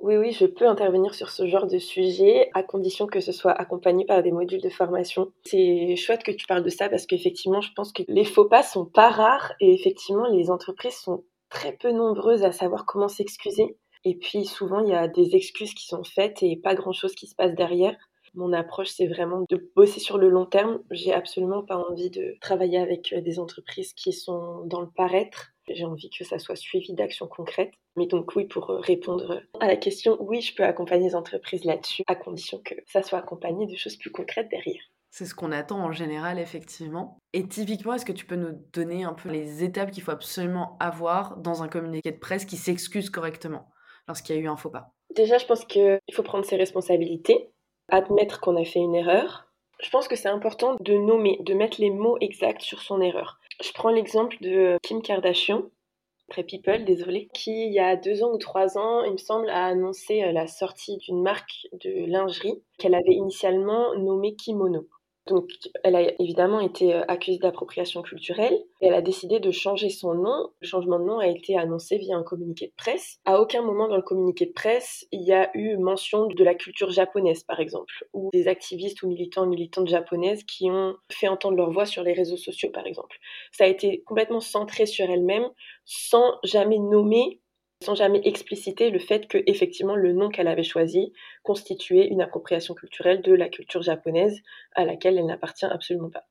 Oui, 0.00 0.16
oui, 0.16 0.32
je 0.32 0.46
peux 0.46 0.66
intervenir 0.66 1.14
sur 1.14 1.28
ce 1.30 1.46
genre 1.46 1.66
de 1.66 1.78
sujet 1.78 2.48
à 2.54 2.62
condition 2.62 3.06
que 3.06 3.20
ce 3.20 3.32
soit 3.32 3.52
accompagné 3.52 4.06
par 4.06 4.22
des 4.22 4.32
modules 4.32 4.62
de 4.62 4.70
formation. 4.70 5.30
C'est 5.44 5.94
chouette 5.96 6.22
que 6.22 6.30
tu 6.30 6.46
parles 6.46 6.62
de 6.62 6.70
ça 6.70 6.88
parce 6.88 7.04
qu'effectivement, 7.04 7.60
je 7.60 7.70
pense 7.74 7.92
que 7.92 8.02
les 8.08 8.24
faux 8.24 8.46
pas 8.46 8.62
sont 8.62 8.86
pas 8.86 9.10
rares 9.10 9.52
et 9.60 9.74
effectivement, 9.74 10.26
les 10.28 10.50
entreprises 10.50 10.96
sont 10.96 11.24
très 11.50 11.72
peu 11.72 11.92
nombreuses 11.92 12.44
à 12.44 12.52
savoir 12.52 12.86
comment 12.86 13.08
s'excuser. 13.08 13.76
Et 14.04 14.16
puis 14.16 14.46
souvent, 14.46 14.80
il 14.80 14.88
y 14.88 14.94
a 14.94 15.06
des 15.06 15.36
excuses 15.36 15.74
qui 15.74 15.86
sont 15.86 16.04
faites 16.04 16.42
et 16.42 16.56
pas 16.56 16.74
grand-chose 16.74 17.14
qui 17.14 17.26
se 17.26 17.34
passe 17.34 17.54
derrière. 17.54 17.94
Mon 18.34 18.54
approche, 18.54 18.88
c'est 18.88 19.08
vraiment 19.08 19.44
de 19.50 19.70
bosser 19.76 20.00
sur 20.00 20.16
le 20.16 20.30
long 20.30 20.46
terme. 20.46 20.78
J'ai 20.90 21.12
absolument 21.12 21.62
pas 21.62 21.76
envie 21.76 22.10
de 22.10 22.36
travailler 22.40 22.78
avec 22.78 23.14
des 23.14 23.38
entreprises 23.38 23.92
qui 23.92 24.14
sont 24.14 24.64
dans 24.64 24.80
le 24.80 24.88
paraître 24.88 25.48
j'ai 25.74 25.84
envie 25.84 26.10
que 26.10 26.24
ça 26.24 26.38
soit 26.38 26.56
suivi 26.56 26.92
d'actions 26.94 27.26
concrètes. 27.26 27.72
Mais 27.96 28.06
donc 28.06 28.34
oui, 28.36 28.44
pour 28.46 28.70
euh, 28.70 28.78
répondre 28.78 29.42
à 29.60 29.66
la 29.66 29.76
question, 29.76 30.16
oui, 30.20 30.40
je 30.40 30.54
peux 30.54 30.64
accompagner 30.64 31.08
les 31.08 31.14
entreprises 31.14 31.64
là-dessus, 31.64 32.02
à 32.06 32.14
condition 32.14 32.60
que 32.64 32.74
ça 32.86 33.02
soit 33.02 33.18
accompagné 33.18 33.66
de 33.66 33.76
choses 33.76 33.96
plus 33.96 34.10
concrètes 34.10 34.48
derrière. 34.48 34.82
C'est 35.10 35.26
ce 35.26 35.34
qu'on 35.34 35.50
attend 35.50 35.80
en 35.80 35.90
général, 35.90 36.38
effectivement. 36.38 37.18
Et 37.32 37.46
typiquement, 37.48 37.94
est-ce 37.94 38.04
que 38.04 38.12
tu 38.12 38.26
peux 38.26 38.36
nous 38.36 38.64
donner 38.72 39.02
un 39.02 39.12
peu 39.12 39.28
les 39.28 39.64
étapes 39.64 39.90
qu'il 39.90 40.04
faut 40.04 40.12
absolument 40.12 40.76
avoir 40.78 41.36
dans 41.36 41.64
un 41.64 41.68
communiqué 41.68 42.12
de 42.12 42.18
presse 42.18 42.44
qui 42.44 42.56
s'excuse 42.56 43.10
correctement 43.10 43.68
lorsqu'il 44.06 44.36
y 44.36 44.38
a 44.38 44.42
eu 44.42 44.46
un 44.46 44.56
faux 44.56 44.70
pas? 44.70 44.92
Déjà, 45.16 45.38
je 45.38 45.46
pense 45.46 45.64
qu'il 45.64 45.98
faut 46.12 46.22
prendre 46.22 46.44
ses 46.44 46.56
responsabilités, 46.56 47.50
admettre 47.88 48.40
qu'on 48.40 48.56
a 48.56 48.64
fait 48.64 48.78
une 48.78 48.94
erreur. 48.94 49.48
Je 49.82 49.90
pense 49.90 50.06
que 50.06 50.14
c'est 50.14 50.28
important 50.28 50.76
de 50.78 50.94
nommer, 50.94 51.38
de 51.40 51.54
mettre 51.54 51.80
les 51.80 51.90
mots 51.90 52.16
exacts 52.20 52.62
sur 52.62 52.80
son 52.80 53.00
erreur. 53.00 53.39
Je 53.60 53.72
prends 53.72 53.90
l'exemple 53.90 54.36
de 54.40 54.50
euh, 54.50 54.78
Kim 54.82 55.02
Kardashian, 55.02 55.64
très 56.30 56.44
people, 56.44 56.84
désolé, 56.84 57.28
qui 57.34 57.66
il 57.66 57.72
y 57.72 57.78
a 57.78 57.96
deux 57.96 58.22
ans 58.22 58.32
ou 58.32 58.38
trois 58.38 58.78
ans, 58.78 59.04
il 59.04 59.12
me 59.12 59.18
semble, 59.18 59.50
a 59.50 59.66
annoncé 59.66 60.22
euh, 60.22 60.32
la 60.32 60.46
sortie 60.46 60.96
d'une 60.98 61.22
marque 61.22 61.68
de 61.72 62.06
lingerie 62.06 62.62
qu'elle 62.78 62.94
avait 62.94 63.12
initialement 63.12 63.94
nommée 63.96 64.34
Kimono. 64.34 64.88
Elle 65.84 65.96
a 65.96 66.20
évidemment 66.20 66.60
été 66.60 66.94
euh, 66.94 67.02
accusée 67.08 67.38
d'appropriation 67.38 68.02
culturelle 68.02 68.58
et 68.80 68.86
elle 68.86 68.94
a 68.94 69.02
décidé 69.02 69.40
de 69.40 69.50
changer 69.50 69.90
son 69.90 70.14
nom. 70.14 70.50
Le 70.60 70.66
changement 70.66 70.98
de 70.98 71.04
nom 71.04 71.18
a 71.18 71.26
été 71.26 71.56
annoncé 71.56 71.98
via 71.98 72.16
un 72.16 72.22
communiqué 72.22 72.66
de 72.66 72.72
presse. 72.76 73.18
À 73.24 73.40
aucun 73.40 73.62
moment 73.62 73.88
dans 73.88 73.96
le 73.96 74.02
communiqué 74.02 74.46
de 74.46 74.52
presse, 74.52 75.06
il 75.12 75.22
y 75.22 75.32
a 75.32 75.50
eu 75.56 75.76
mention 75.76 76.26
de 76.26 76.44
la 76.44 76.54
culture 76.54 76.90
japonaise, 76.90 77.44
par 77.44 77.60
exemple, 77.60 78.06
ou 78.12 78.30
des 78.32 78.48
activistes 78.48 79.02
ou 79.02 79.08
militants 79.08 79.46
militantes 79.46 79.88
japonaises 79.88 80.44
qui 80.44 80.70
ont 80.70 80.96
fait 81.10 81.28
entendre 81.28 81.56
leur 81.56 81.70
voix 81.70 81.86
sur 81.86 82.02
les 82.02 82.12
réseaux 82.12 82.36
sociaux, 82.36 82.70
par 82.70 82.86
exemple. 82.86 83.16
Ça 83.52 83.64
a 83.64 83.66
été 83.66 84.02
complètement 84.02 84.40
centré 84.40 84.86
sur 84.86 85.10
elle-même, 85.10 85.48
sans 85.84 86.34
jamais 86.44 86.78
nommer 86.78 87.40
sans 87.82 87.94
jamais 87.94 88.20
expliciter 88.24 88.90
le 88.90 88.98
fait 88.98 89.26
que 89.26 89.38
effectivement 89.46 89.96
le 89.96 90.12
nom 90.12 90.28
qu'elle 90.28 90.48
avait 90.48 90.62
choisi 90.62 91.12
constituait 91.42 92.08
une 92.08 92.20
appropriation 92.20 92.74
culturelle 92.74 93.22
de 93.22 93.32
la 93.32 93.48
culture 93.48 93.82
japonaise 93.82 94.40
à 94.74 94.84
laquelle 94.84 95.18
elle 95.18 95.26
n'appartient 95.26 95.64
absolument 95.64 96.10
pas. 96.10 96.26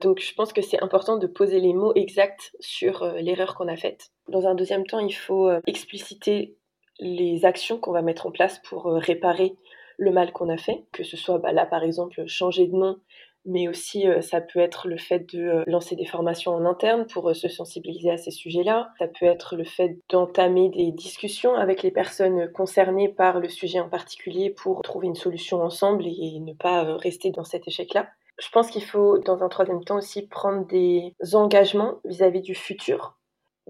Donc 0.00 0.20
je 0.20 0.34
pense 0.34 0.52
que 0.52 0.62
c'est 0.62 0.82
important 0.82 1.18
de 1.18 1.26
poser 1.26 1.60
les 1.60 1.72
mots 1.72 1.94
exacts 1.94 2.54
sur 2.60 3.02
euh, 3.02 3.20
l'erreur 3.20 3.54
qu'on 3.54 3.68
a 3.68 3.76
faite. 3.76 4.10
Dans 4.28 4.46
un 4.46 4.54
deuxième 4.54 4.86
temps, 4.86 4.98
il 4.98 5.14
faut 5.14 5.48
euh, 5.48 5.60
expliciter 5.66 6.56
les 6.98 7.44
actions 7.44 7.78
qu'on 7.78 7.92
va 7.92 8.02
mettre 8.02 8.26
en 8.26 8.30
place 8.30 8.60
pour 8.64 8.86
euh, 8.86 8.98
réparer 8.98 9.56
le 9.96 10.10
mal 10.10 10.32
qu'on 10.32 10.48
a 10.48 10.56
fait, 10.56 10.84
que 10.92 11.04
ce 11.04 11.16
soit 11.16 11.38
bah, 11.38 11.52
là 11.52 11.66
par 11.66 11.84
exemple 11.84 12.26
changer 12.26 12.66
de 12.66 12.74
nom 12.74 12.98
mais 13.44 13.68
aussi 13.68 14.08
euh, 14.08 14.20
ça 14.20 14.40
peut 14.40 14.60
être 14.60 14.88
le 14.88 14.96
fait 14.96 15.20
de 15.34 15.40
euh, 15.40 15.64
lancer 15.66 15.96
des 15.96 16.06
formations 16.06 16.52
en 16.54 16.64
interne 16.64 17.06
pour 17.06 17.28
euh, 17.28 17.34
se 17.34 17.48
sensibiliser 17.48 18.10
à 18.10 18.16
ces 18.16 18.30
sujets-là. 18.30 18.90
Ça 18.98 19.06
peut 19.08 19.26
être 19.26 19.56
le 19.56 19.64
fait 19.64 19.98
d'entamer 20.08 20.70
des 20.70 20.92
discussions 20.92 21.54
avec 21.54 21.82
les 21.82 21.90
personnes 21.90 22.50
concernées 22.52 23.08
par 23.08 23.40
le 23.40 23.48
sujet 23.48 23.80
en 23.80 23.88
particulier 23.88 24.50
pour 24.50 24.82
trouver 24.82 25.06
une 25.06 25.14
solution 25.14 25.62
ensemble 25.62 26.06
et 26.06 26.40
ne 26.40 26.54
pas 26.54 26.96
rester 26.96 27.30
dans 27.30 27.44
cet 27.44 27.68
échec-là. 27.68 28.08
Je 28.40 28.48
pense 28.48 28.70
qu'il 28.70 28.84
faut, 28.84 29.18
dans 29.18 29.44
un 29.44 29.48
troisième 29.48 29.84
temps 29.84 29.98
aussi, 29.98 30.26
prendre 30.26 30.66
des 30.66 31.14
engagements 31.34 32.00
vis-à-vis 32.04 32.42
du 32.42 32.54
futur. 32.54 33.16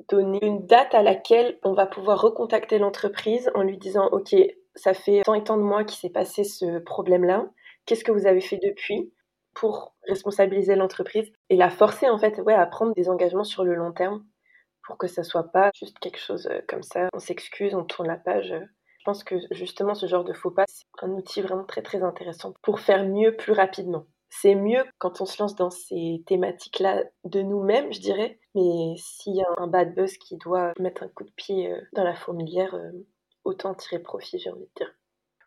Donner 0.08 0.38
une 0.42 0.64
date 0.66 0.94
à 0.94 1.02
laquelle 1.02 1.58
on 1.62 1.74
va 1.74 1.86
pouvoir 1.86 2.20
recontacter 2.20 2.78
l'entreprise 2.78 3.50
en 3.54 3.62
lui 3.62 3.76
disant, 3.76 4.08
OK, 4.10 4.34
ça 4.74 4.94
fait 4.94 5.22
tant 5.22 5.34
et 5.34 5.44
tant 5.44 5.56
de 5.56 5.62
mois 5.62 5.84
qu'il 5.84 5.98
s'est 5.98 6.10
passé 6.10 6.44
ce 6.44 6.78
problème-là. 6.78 7.46
Qu'est-ce 7.84 8.04
que 8.04 8.12
vous 8.12 8.26
avez 8.26 8.40
fait 8.40 8.58
depuis? 8.62 9.12
Pour 9.54 9.94
responsabiliser 10.08 10.74
l'entreprise 10.76 11.32
et 11.50 11.56
la 11.56 11.70
forcer 11.70 12.08
en 12.08 12.18
fait 12.18 12.38
ouais, 12.40 12.54
à 12.54 12.66
prendre 12.66 12.94
des 12.94 13.08
engagements 13.08 13.44
sur 13.44 13.64
le 13.64 13.74
long 13.74 13.92
terme 13.92 14.24
pour 14.86 14.98
que 14.98 15.06
ça 15.06 15.22
soit 15.22 15.50
pas 15.50 15.70
juste 15.74 15.98
quelque 15.98 16.20
chose 16.20 16.46
euh, 16.46 16.60
comme 16.68 16.82
ça, 16.82 17.08
on 17.14 17.18
s'excuse, 17.18 17.74
on 17.74 17.84
tourne 17.84 18.08
la 18.08 18.16
page. 18.16 18.54
Je 18.98 19.04
pense 19.04 19.24
que 19.24 19.36
justement 19.50 19.94
ce 19.94 20.06
genre 20.06 20.24
de 20.24 20.32
faux 20.32 20.50
pas, 20.50 20.64
c'est 20.68 20.86
un 21.02 21.10
outil 21.10 21.42
vraiment 21.42 21.64
très 21.64 21.82
très 21.82 22.02
intéressant 22.02 22.54
pour 22.62 22.80
faire 22.80 23.04
mieux 23.04 23.36
plus 23.36 23.52
rapidement. 23.52 24.06
C'est 24.30 24.54
mieux 24.54 24.84
quand 24.98 25.20
on 25.20 25.26
se 25.26 25.40
lance 25.40 25.54
dans 25.54 25.70
ces 25.70 26.22
thématiques-là 26.26 27.04
de 27.24 27.40
nous-mêmes, 27.42 27.92
je 27.92 28.00
dirais, 28.00 28.40
mais 28.54 28.94
s'il 28.96 29.36
y 29.36 29.42
a 29.42 29.46
un 29.58 29.68
bad 29.68 29.94
buzz 29.94 30.16
qui 30.18 30.36
doit 30.38 30.72
mettre 30.80 31.02
un 31.04 31.08
coup 31.08 31.24
de 31.24 31.30
pied 31.30 31.72
euh, 31.72 31.80
dans 31.92 32.04
la 32.04 32.16
fourmilière, 32.16 32.74
euh, 32.74 32.90
autant 33.44 33.74
tirer 33.74 34.00
profit, 34.00 34.38
j'ai 34.38 34.50
envie 34.50 34.64
de 34.64 34.70
dire. 34.76 34.92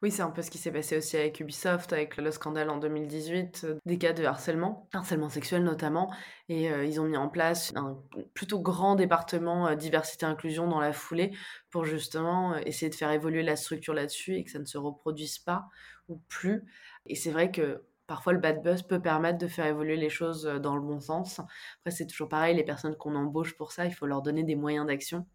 Oui, 0.04 0.12
c'est 0.12 0.22
un 0.22 0.30
peu 0.30 0.44
ce 0.44 0.52
qui 0.52 0.60
s'est 0.60 0.72
passé 0.72 0.96
aussi 0.96 1.18
avec 1.18 1.40
Ubisoft, 1.40 1.92
avec 1.92 2.18
le 2.18 2.30
scandale 2.30 2.70
en 2.70 2.78
2018, 2.78 3.62
euh, 3.64 3.80
des 3.86 3.98
cas 3.98 4.14
de 4.14 4.24
harcèlement, 4.24 4.88
harcèlement 4.94 5.30
sexuel 5.30 5.64
notamment, 5.64 6.14
et 6.50 6.72
euh, 6.72 6.86
ils 6.86 7.02
ont 7.02 7.06
mis 7.06 7.18
en 7.18 7.30
place 7.30 7.74
un 7.76 7.98
plutôt 8.36 8.60
grand 8.60 8.96
département 8.96 9.68
euh, 9.68 9.76
diversité-inclusion 9.76 10.68
dans 10.68 10.80
la 10.80 10.94
foulée 10.94 11.32
pour 11.72 11.84
justement 11.84 12.56
essayer 12.58 12.90
de 12.92 12.96
faire 12.96 13.10
évoluer 13.12 13.42
la 13.42 13.56
structure 13.56 13.96
là-dessus 13.96 14.36
et 14.36 14.44
que 14.44 14.52
ça 14.52 14.60
ne 14.60 14.66
se 14.66 14.78
reproduise 14.78 15.40
pas 15.40 15.66
ou 16.10 16.22
plus. 16.30 16.64
Et 17.08 17.16
c'est 17.16 17.32
vrai 17.32 17.50
que 17.50 17.82
parfois 18.08 18.34
le 18.34 18.40
bad 18.40 18.64
buzz 18.64 18.82
peut 18.82 19.02
permettre 19.02 19.38
de 19.38 19.48
faire 19.48 19.66
évoluer 19.66 19.98
les 19.98 20.10
choses 20.10 20.44
dans 20.44 20.76
le 20.76 20.82
bon 20.82 21.00
sens. 21.00 21.40
Après, 21.40 21.92
c'est 21.92 22.08
toujours 22.08 22.30
pareil, 22.30 22.56
les 22.56 22.64
personnes 22.64 22.96
qu'on 22.96 23.16
embauche 23.16 23.56
pour 23.56 23.72
ça, 23.72 23.86
il 23.86 23.94
faut 23.94 24.06
leur 24.08 24.22
donner 24.22 24.44
des 24.44 24.56
moyens 24.56 24.88
d'action. 24.88 25.28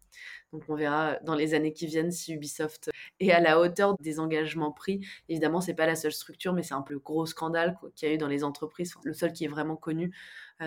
Donc 0.51 0.63
on 0.67 0.75
verra 0.75 1.17
dans 1.23 1.35
les 1.35 1.53
années 1.53 1.73
qui 1.73 1.87
viennent 1.87 2.11
si 2.11 2.33
Ubisoft 2.33 2.91
est 3.19 3.31
à 3.31 3.39
la 3.39 3.59
hauteur 3.59 3.95
des 3.99 4.19
engagements 4.19 4.71
pris. 4.71 5.05
Évidemment, 5.29 5.61
c'est 5.61 5.73
pas 5.73 5.85
la 5.85 5.95
seule 5.95 6.11
structure, 6.11 6.53
mais 6.53 6.63
c'est 6.63 6.73
un 6.73 6.81
peu 6.81 6.93
le 6.93 6.99
gros 6.99 7.25
scandale 7.25 7.77
qu'il 7.95 8.09
y 8.09 8.11
a 8.11 8.15
eu 8.15 8.17
dans 8.17 8.27
les 8.27 8.43
entreprises, 8.43 8.93
le 9.03 9.13
seul 9.13 9.33
qui 9.33 9.45
est 9.45 9.47
vraiment 9.47 9.75
connu 9.75 10.15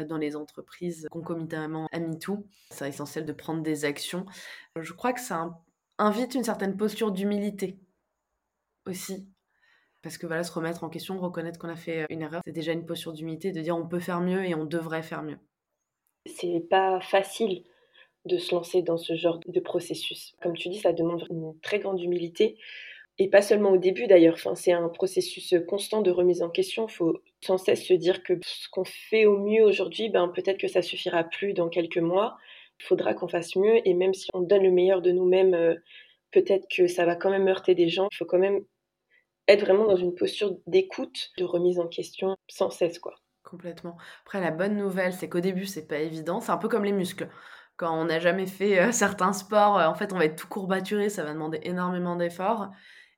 dans 0.09 0.17
les 0.19 0.35
entreprises 0.37 1.07
concomitamment 1.11 1.87
à 1.93 2.01
MeToo. 2.01 2.45
C'est 2.71 2.89
essentiel 2.89 3.25
de 3.25 3.33
prendre 3.33 3.63
des 3.63 3.85
actions. 3.85 4.27
Je 4.81 4.93
crois 4.93 5.13
que 5.13 5.21
ça 5.21 5.61
invite 5.99 6.35
une 6.35 6.45
certaine 6.45 6.77
posture 6.77 7.13
d'humilité 7.13 7.79
aussi 8.85 9.29
parce 10.07 10.19
que 10.19 10.27
voilà, 10.29 10.45
se 10.45 10.53
remettre 10.53 10.85
en 10.85 10.89
question, 10.89 11.19
reconnaître 11.19 11.59
qu'on 11.59 11.69
a 11.69 11.75
fait 11.75 12.03
euh, 12.03 12.07
une 12.11 12.23
erreur, 12.23 12.41
c'est 12.45 12.53
déjà 12.53 12.71
une 12.71 12.87
posture 12.87 13.13
d'humilité 13.13 13.51
de 13.51 13.61
dire 13.61 13.77
on 13.77 13.89
peut 13.89 13.99
faire 13.99 14.21
mieux 14.21 14.45
et 14.45 14.55
on 14.55 14.65
devrait 14.65 15.03
faire 15.03 15.25
mieux. 15.25 15.39
C'est 16.27 16.63
pas 16.71 17.01
facile 17.01 17.65
de 18.25 18.39
se 18.39 18.55
lancer 18.55 18.83
dans 18.83 18.99
ce 18.99 19.17
genre 19.17 19.41
de 19.45 19.59
processus. 19.59 20.37
Comme 20.41 20.57
tu 20.57 20.69
dis, 20.69 20.79
ça 20.79 20.93
demande 20.93 21.27
une 21.29 21.59
très 21.61 21.81
grande 21.81 22.01
humilité. 22.01 22.57
Et 23.19 23.29
pas 23.29 23.43
seulement 23.43 23.73
au 23.73 23.79
début 23.79 24.07
d'ailleurs, 24.07 24.35
enfin, 24.35 24.55
c'est 24.55 24.71
un 24.71 24.89
processus 24.89 25.57
constant 25.67 26.03
de 26.03 26.13
remise 26.13 26.41
en 26.41 26.51
question. 26.51 26.87
Il 26.87 26.93
faut 26.93 27.21
sans 27.41 27.59
cesse 27.59 27.85
se 27.85 27.95
dire 27.95 28.23
que 28.23 28.35
ce 28.45 28.69
qu'on 28.69 28.85
fait 28.85 29.27
au 29.27 29.39
mieux 29.39 29.65
aujourd'hui, 29.65 30.09
ben, 30.09 30.29
peut-être 30.29 30.59
que 30.59 30.69
ça 30.69 30.83
suffira 30.83 31.25
plus 31.25 31.53
dans 31.53 31.69
quelques 31.69 31.99
mois. 31.99 32.37
Il 32.79 32.85
faudra 32.85 33.13
qu'on 33.13 33.27
fasse 33.27 33.57
mieux. 33.57 33.81
Et 33.85 33.95
même 33.95 34.15
si 34.15 34.29
on 34.35 34.43
donne 34.43 34.63
le 34.63 34.71
meilleur 34.71 35.03
de 35.03 35.11
nous-mêmes, 35.11 35.55
euh, 35.55 35.75
peut-être 36.31 36.69
que 36.71 36.87
ça 36.87 37.05
va 37.07 37.17
quand 37.17 37.31
même 37.31 37.49
heurter 37.49 37.75
des 37.75 37.89
gens. 37.89 38.07
Il 38.13 38.17
faut 38.17 38.25
quand 38.25 38.39
même 38.39 38.63
être 39.49 39.61
vraiment 39.61 39.87
dans 39.87 39.97
une 39.97 40.15
posture 40.15 40.57
d'écoute, 40.67 41.31
de 41.39 41.45
remise 41.45 41.79
en 41.79 41.87
question 41.89 42.37
sans 42.49 42.71
cesse, 42.71 42.99
quoi. 42.99 43.15
Complètement. 43.43 43.97
Après, 44.23 44.41
la 44.41 44.51
bonne 44.51 44.77
nouvelle, 44.77 45.13
c'est 45.13 45.29
qu'au 45.29 45.41
début, 45.41 45.67
c'est 45.67 45.87
pas 45.87 45.99
évident. 45.99 46.41
C'est 46.41 46.51
un 46.51 46.57
peu 46.57 46.69
comme 46.69 46.85
les 46.85 46.93
muscles. 46.93 47.29
Quand 47.77 47.97
on 47.97 48.07
n'a 48.07 48.19
jamais 48.19 48.47
fait 48.47 48.81
euh, 48.81 48.93
certains 48.93 49.33
sports, 49.33 49.79
euh, 49.79 49.87
en 49.87 49.95
fait, 49.95 50.13
on 50.13 50.19
va 50.19 50.25
être 50.25 50.37
tout 50.37 50.49
courbaturé, 50.49 51.09
ça 51.09 51.23
va 51.23 51.33
demander 51.33 51.61
énormément 51.63 52.17
d'efforts. 52.17 52.71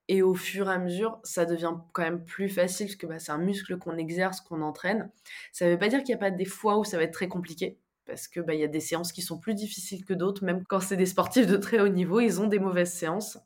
Et 0.09 0.23
au 0.23 0.35
fur 0.35 0.71
et 0.71 0.75
à 0.75 0.79
mesure, 0.79 1.19
ça 1.23 1.45
devient 1.45 1.75
quand 1.93 2.03
même 2.03 2.25
plus 2.25 2.49
facile 2.49 2.87
parce 2.87 2.97
que 2.97 3.07
bah, 3.07 3.19
c'est 3.19 3.33
un 3.33 3.39
muscle 3.39 3.79
qu'on 3.79 3.97
exerce, 3.97 4.41
qu'on 4.41 4.63
entraîne. 4.63 5.11
Ça 5.53 5.67
ne 5.67 5.73
veut 5.73 5.79
pas 5.79 5.89
dire 5.89 6.01
qu'il 6.03 6.15
n'y 6.15 6.15
a 6.15 6.19
pas 6.19 6.31
des 6.31 6.47
fois 6.47 6.79
où 6.79 6.85
ça 6.85 6.97
va 6.97 7.05
être 7.05 7.13
très 7.13 7.29
compliqué 7.29 7.79
parce 8.07 8.27
que 8.27 8.41
bah, 8.41 8.55
y 8.55 8.65
a 8.65 8.69
des 8.69 8.81
séances 8.81 9.13
qui 9.13 9.21
sont 9.23 9.39
plus 9.39 9.55
difficiles 9.55 10.05
que 10.05 10.15
d'autres, 10.15 10.45
même 10.45 10.65
quand 10.67 10.81
c'est 10.81 10.97
des 10.97 11.07
sportifs 11.07 11.47
de 11.47 11.59
très 11.59 11.79
haut 11.79 11.89
niveau, 11.89 12.21
ils 12.21 12.41
ont 12.41 12.47
des 12.47 12.59
mauvaises 12.59 12.93
séances 12.93 13.39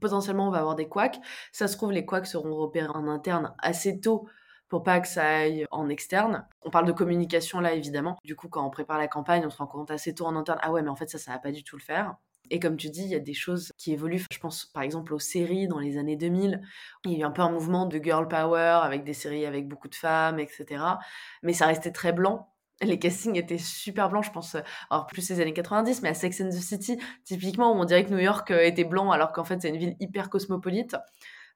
potentiellement 0.00 0.48
on 0.48 0.50
va 0.50 0.58
avoir 0.58 0.74
des 0.74 0.88
couacs. 0.88 1.18
Ça 1.52 1.68
se 1.68 1.76
trouve, 1.76 1.92
les 1.92 2.04
couacs 2.04 2.26
seront 2.26 2.54
repérés 2.54 2.88
en 2.88 3.08
interne 3.08 3.54
assez 3.58 4.00
tôt 4.00 4.28
pour 4.68 4.82
pas 4.82 5.00
que 5.00 5.08
ça 5.08 5.26
aille 5.26 5.66
en 5.70 5.88
externe. 5.88 6.46
On 6.62 6.70
parle 6.70 6.86
de 6.86 6.92
communication 6.92 7.60
là, 7.60 7.72
évidemment. 7.72 8.18
Du 8.24 8.36
coup, 8.36 8.48
quand 8.48 8.66
on 8.66 8.70
prépare 8.70 8.98
la 8.98 9.08
campagne, 9.08 9.44
on 9.46 9.50
se 9.50 9.56
rend 9.56 9.66
compte 9.66 9.90
assez 9.90 10.14
tôt 10.14 10.26
en 10.26 10.36
interne, 10.36 10.58
ah 10.62 10.72
ouais, 10.72 10.82
mais 10.82 10.90
en 10.90 10.96
fait, 10.96 11.08
ça, 11.08 11.18
ça 11.18 11.32
va 11.32 11.38
pas 11.38 11.52
du 11.52 11.64
tout 11.64 11.76
le 11.76 11.82
faire. 11.82 12.16
Et 12.50 12.60
comme 12.60 12.76
tu 12.76 12.90
dis, 12.90 13.02
il 13.02 13.08
y 13.08 13.14
a 13.14 13.20
des 13.20 13.34
choses 13.34 13.72
qui 13.76 13.92
évoluent. 13.92 14.24
Je 14.32 14.38
pense 14.38 14.64
par 14.66 14.82
exemple 14.82 15.12
aux 15.14 15.18
séries 15.18 15.68
dans 15.68 15.78
les 15.78 15.98
années 15.98 16.16
2000. 16.16 16.62
Il 17.04 17.12
y 17.12 17.16
a 17.16 17.18
eu 17.18 17.22
un 17.24 17.30
peu 17.30 17.42
un 17.42 17.50
mouvement 17.50 17.86
de 17.86 17.98
girl 17.98 18.26
power 18.28 18.80
avec 18.82 19.04
des 19.04 19.14
séries 19.14 19.46
avec 19.46 19.68
beaucoup 19.68 19.88
de 19.88 19.94
femmes, 19.94 20.38
etc. 20.38 20.98
Mais 21.42 21.52
ça 21.52 21.66
restait 21.66 21.92
très 21.92 22.12
blanc 22.12 22.48
les 22.82 22.98
castings 22.98 23.36
étaient 23.36 23.58
super 23.58 24.08
blancs, 24.08 24.24
je 24.24 24.30
pense, 24.30 24.54
euh, 24.54 24.60
alors 24.90 25.06
plus 25.06 25.28
les 25.30 25.40
années 25.40 25.52
90, 25.52 26.02
mais 26.02 26.10
à 26.10 26.14
Sex 26.14 26.40
and 26.40 26.50
the 26.50 26.52
City, 26.52 26.98
typiquement, 27.24 27.72
on 27.72 27.84
dirait 27.84 28.04
que 28.04 28.10
New 28.10 28.18
York 28.18 28.50
euh, 28.50 28.62
était 28.62 28.84
blanc 28.84 29.10
alors 29.10 29.32
qu'en 29.32 29.44
fait 29.44 29.60
c'est 29.60 29.68
une 29.68 29.76
ville 29.76 29.96
hyper 30.00 30.30
cosmopolite. 30.30 30.96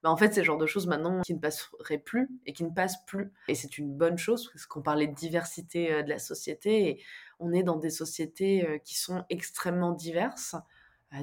Bah, 0.02 0.10
en 0.10 0.16
fait, 0.16 0.34
c'est 0.34 0.40
le 0.40 0.46
genre 0.46 0.58
de 0.58 0.66
choses 0.66 0.88
maintenant 0.88 1.20
qui 1.22 1.32
ne 1.32 1.38
passeraient 1.38 1.98
plus 1.98 2.28
et 2.44 2.52
qui 2.52 2.64
ne 2.64 2.70
passent 2.70 3.04
plus. 3.06 3.32
Et 3.46 3.54
c'est 3.54 3.78
une 3.78 3.96
bonne 3.96 4.18
chose, 4.18 4.50
parce 4.52 4.66
qu'on 4.66 4.82
parlait 4.82 5.06
de 5.06 5.14
diversité 5.14 5.92
euh, 5.92 6.02
de 6.02 6.08
la 6.08 6.18
société, 6.18 6.88
et 6.88 7.02
on 7.38 7.52
est 7.52 7.62
dans 7.62 7.76
des 7.76 7.90
sociétés 7.90 8.80
qui 8.84 8.96
sont 8.96 9.24
extrêmement 9.30 9.92
diverses, 9.92 10.54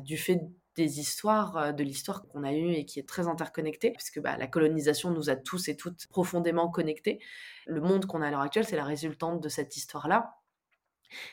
du 0.03 0.17
fait 0.17 0.41
des 0.79 0.99
histoires, 1.01 1.57
euh, 1.57 1.71
de 1.73 1.83
l'histoire 1.83 2.25
qu'on 2.27 2.43
a 2.43 2.53
eue 2.53 2.71
et 2.71 2.85
qui 2.85 2.99
est 2.99 3.07
très 3.07 3.27
interconnectée, 3.27 3.91
puisque 3.91 4.21
bah, 4.21 4.37
la 4.37 4.47
colonisation 4.47 5.11
nous 5.11 5.29
a 5.29 5.35
tous 5.35 5.67
et 5.67 5.75
toutes 5.75 6.07
profondément 6.07 6.69
connectés. 6.69 7.19
Le 7.67 7.81
monde 7.81 8.05
qu'on 8.05 8.21
a 8.21 8.27
à 8.27 8.31
l'heure 8.31 8.41
actuelle, 8.41 8.65
c'est 8.65 8.77
la 8.77 8.85
résultante 8.85 9.41
de 9.41 9.49
cette 9.49 9.75
histoire-là. 9.75 10.35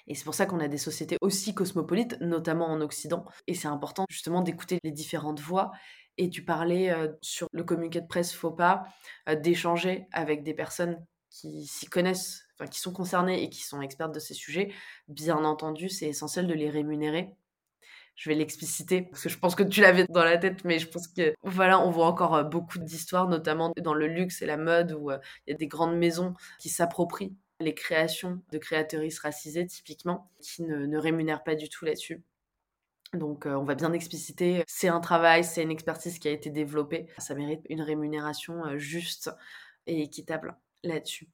Et 0.08 0.14
c'est 0.14 0.24
pour 0.24 0.34
ça 0.34 0.46
qu'on 0.46 0.58
a 0.58 0.68
des 0.68 0.78
sociétés 0.78 1.16
aussi 1.20 1.54
cosmopolites, 1.54 2.18
notamment 2.20 2.66
en 2.66 2.80
Occident. 2.80 3.24
Et 3.46 3.54
c'est 3.54 3.68
important 3.68 4.04
justement 4.10 4.40
d'écouter 4.40 4.78
les 4.82 4.90
différentes 4.90 5.40
voix. 5.40 5.70
Et 6.18 6.28
tu 6.28 6.44
parlais 6.44 6.90
euh, 6.90 7.08
sur 7.20 7.46
le 7.52 7.62
communiqué 7.62 8.00
de 8.00 8.06
presse 8.06 8.32
Faux 8.32 8.50
pas, 8.50 8.84
euh, 9.28 9.36
d'échanger 9.36 10.08
avec 10.12 10.42
des 10.42 10.54
personnes 10.54 11.04
qui 11.30 11.66
s'y 11.66 11.86
connaissent, 11.86 12.46
enfin 12.54 12.68
qui 12.68 12.80
sont 12.80 12.92
concernées 12.92 13.42
et 13.44 13.50
qui 13.50 13.62
sont 13.62 13.80
expertes 13.80 14.14
de 14.14 14.18
ces 14.18 14.34
sujets. 14.34 14.72
Bien 15.08 15.44
entendu, 15.44 15.88
c'est 15.88 16.06
essentiel 16.06 16.46
de 16.48 16.54
les 16.54 16.70
rémunérer 16.70 17.36
je 18.16 18.30
vais 18.30 18.34
l'expliciter 18.34 19.02
parce 19.02 19.22
que 19.22 19.28
je 19.28 19.38
pense 19.38 19.54
que 19.54 19.62
tu 19.62 19.80
l'avais 19.82 20.06
dans 20.08 20.24
la 20.24 20.38
tête, 20.38 20.64
mais 20.64 20.78
je 20.78 20.88
pense 20.88 21.06
que 21.06 21.34
voilà, 21.42 21.78
on 21.80 21.90
voit 21.90 22.06
encore 22.06 22.34
euh, 22.34 22.42
beaucoup 22.42 22.78
d'histoires, 22.78 23.28
notamment 23.28 23.72
dans 23.76 23.94
le 23.94 24.08
luxe 24.08 24.42
et 24.42 24.46
la 24.46 24.56
mode, 24.56 24.92
où 24.92 25.10
euh, 25.10 25.18
il 25.46 25.52
y 25.52 25.54
a 25.54 25.56
des 25.56 25.68
grandes 25.68 25.96
maisons 25.96 26.34
qui 26.58 26.70
s'approprient 26.70 27.36
les 27.60 27.74
créations 27.74 28.40
de 28.52 28.58
créatrices 28.58 29.18
racisées, 29.18 29.66
typiquement, 29.66 30.30
qui 30.40 30.62
ne, 30.62 30.98
rémunèrent 30.98 31.44
pas 31.44 31.54
du 31.54 31.68
tout 31.68 31.84
là-dessus. 31.84 32.22
Donc, 33.12 33.46
euh, 33.46 33.54
on 33.54 33.64
va 33.64 33.74
bien 33.74 33.92
expliciter, 33.92 34.64
c'est 34.66 34.88
un 34.88 35.00
travail, 35.00 35.44
c'est 35.44 35.62
une 35.62 35.70
expertise 35.70 36.18
qui 36.18 36.28
a 36.28 36.32
été 36.32 36.50
développée, 36.50 37.06
ça 37.18 37.34
mérite 37.34 37.60
une 37.68 37.82
rémunération 37.82 38.76
juste 38.78 39.30
et 39.86 40.02
équitable 40.02 40.56
là-dessus. 40.86 41.28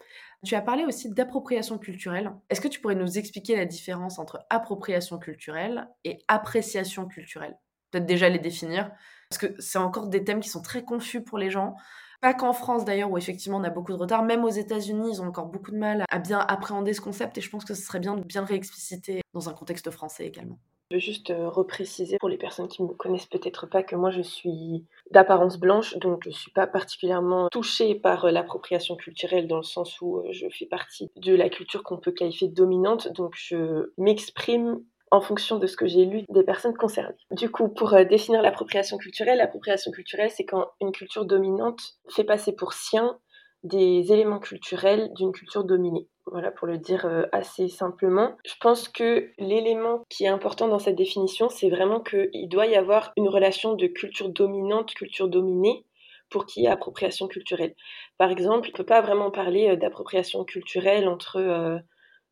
Tu 0.45 0.55
as 0.55 0.63
parlé 0.63 0.85
aussi 0.85 1.11
d'appropriation 1.11 1.79
culturelle. 1.79 2.33
Est-ce 2.51 2.61
que 2.61 2.69
tu 2.69 2.81
pourrais 2.81 2.95
nous 2.95 3.19
expliquer 3.19 3.57
la 3.57 3.65
différence 3.65 4.19
entre 4.19 4.45
appropriation 4.51 5.19
culturelle 5.19 5.89
et 6.05 6.19
appréciation 6.29 7.07
culturelle? 7.07 7.57
Peut-être 7.91 8.07
déjà 8.07 8.29
les 8.29 8.39
définir, 8.39 8.91
parce 9.29 9.39
que 9.39 9.55
c'est 9.61 9.79
encore 9.79 10.09
des 10.09 10.25
thèmes 10.25 10.41
qui 10.41 10.49
sont 10.49 10.63
très 10.63 10.85
confus 10.85 11.23
pour 11.23 11.39
les 11.39 11.51
gens. 11.51 11.77
Pas 12.21 12.35
qu'en 12.35 12.53
France 12.53 12.85
d'ailleurs, 12.85 13.11
où 13.11 13.19
effectivement 13.19 13.59
on 13.59 13.65
a 13.65 13.71
beaucoup 13.71 13.93
de 13.93 13.99
retard, 13.99 14.25
même 14.25 14.45
aux 14.45 14.51
États-Unis, 14.51 15.11
ils 15.15 15.23
ont 15.23 15.27
encore 15.27 15.47
beaucoup 15.47 15.73
de 15.73 15.79
mal 15.79 16.05
à 16.09 16.19
bien 16.19 16.39
appréhender 16.39 16.95
ce 16.95 17.01
concept 17.01 17.37
et 17.39 17.41
je 17.41 17.51
pense 17.51 17.65
que 17.65 17.75
ce 17.75 17.83
serait 17.83 18.01
bien 18.01 18.17
de 18.17 18.23
bien 18.23 18.45
réexpliciter 18.45 19.21
dans 19.35 19.49
un 19.49 19.53
contexte 19.53 19.91
français 19.91 20.27
également. 20.27 20.59
Je 20.93 20.97
veux 20.99 21.01
juste 21.01 21.31
euh, 21.31 21.49
repréciser 21.49 22.19
pour 22.19 22.29
les 22.29 22.37
personnes 22.37 22.69
qui 22.69 22.83
ne 22.83 22.89
me 22.89 22.93
connaissent 22.93 23.25
peut-être 23.25 23.67
pas 23.67 23.83
que 23.83 23.97
moi 23.97 24.11
je 24.11 24.21
suis 24.21 24.85
d'apparence 25.11 25.59
blanche, 25.59 25.97
donc 25.97 26.25
je 26.25 26.29
ne 26.29 26.35
suis 26.35 26.51
pas 26.51 26.67
particulièrement 26.67 27.49
touchée 27.51 27.95
par 27.95 28.27
euh, 28.27 28.31
l'appropriation 28.31 28.95
culturelle 28.97 29.49
dans 29.49 29.57
le 29.57 29.63
sens 29.63 30.03
où 30.03 30.19
euh, 30.19 30.29
je 30.33 30.47
fais 30.51 30.67
partie 30.67 31.11
de 31.17 31.35
la 31.35 31.49
culture 31.49 31.83
qu'on 31.83 31.97
peut 31.97 32.13
qualifier 32.13 32.49
de 32.49 32.55
dominante, 32.55 33.09
donc 33.11 33.33
je 33.35 33.91
m'exprime 33.97 34.85
en 35.11 35.23
fonction 35.23 35.59
de 35.59 35.67
ce 35.67 35.79
que 35.79 35.87
j'ai 35.87 36.05
lu 36.05 36.25
des 36.29 36.45
personnes 36.45 36.77
concernées. 36.77 37.17
Du 37.31 37.51
coup, 37.51 37.69
pour 37.69 37.93
définir 38.05 38.43
l'appropriation 38.43 38.99
culturelle, 38.99 39.39
l'appropriation 39.39 39.93
culturelle, 39.93 40.31
c'est 40.31 40.45
quand 40.45 40.67
une 40.83 40.93
culture 40.93 41.25
dominante 41.25 41.81
fait 42.11 42.25
passer 42.25 42.53
pour 42.53 42.75
sien 42.75 43.19
des 43.63 44.13
éléments 44.13 44.41
culturels 44.41 45.11
d'une 45.15 45.33
culture 45.33 45.65
dominée. 45.65 46.07
Voilà, 46.27 46.53
pour 46.53 46.69
le 46.69 46.79
dire 46.79 47.05
euh, 47.05 47.25
assez 47.33 47.69
simplement. 47.69 48.37
Je 48.45 48.55
pense 48.61 48.89
que 48.89 49.31
l'élément 49.39 50.05
qui 50.09 50.25
est 50.25 50.29
important 50.29 50.69
dans 50.69 50.79
cette 50.79 50.95
définition, 50.97 51.49
c'est 51.49 51.69
vraiment 51.69 52.01
qu'il 52.01 52.49
doit 52.49 52.67
y 52.67 52.77
avoir 52.77 53.13
une 53.17 53.29
relation 53.29 53.75
de 53.75 53.87
culture 53.89 54.29
dominante, 54.29 54.95
culture 54.95 55.29
dominée, 55.29 55.85
pour 56.31 56.47
qu'il 56.47 56.63
y 56.63 56.67
ait 56.67 56.71
appropriation 56.71 57.27
culturelle. 57.27 57.75
Par 58.19 58.31
exemple, 58.31 58.69
on 58.69 58.73
ne 58.73 58.77
peut 58.77 58.87
pas 58.87 59.01
vraiment 59.03 59.31
parler 59.33 59.71
euh, 59.71 59.77
d'appropriation 59.77 60.45
culturelle 60.45 61.09
entre 61.09 61.37
euh, 61.39 61.79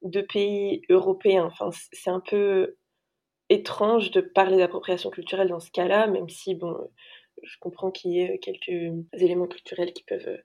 deux 0.02 0.24
pays 0.24 0.82
européens. 0.88 1.46
Enfin, 1.46 1.70
c'est 1.92 2.10
un 2.10 2.20
peu 2.20 2.76
étrange 3.50 4.10
de 4.12 4.20
parler 4.22 4.58
d'appropriation 4.58 5.10
culturelle 5.10 5.48
dans 5.48 5.60
ce 5.60 5.70
cas-là, 5.72 6.06
même 6.08 6.28
si, 6.28 6.54
bon, 6.54 6.76
je 7.42 7.56
comprends 7.60 7.90
qu'il 7.90 8.12
y 8.12 8.20
ait 8.20 8.38
quelques 8.40 8.94
éléments 9.14 9.48
culturels 9.48 9.92
qui 9.92 10.04
peuvent 10.04 10.38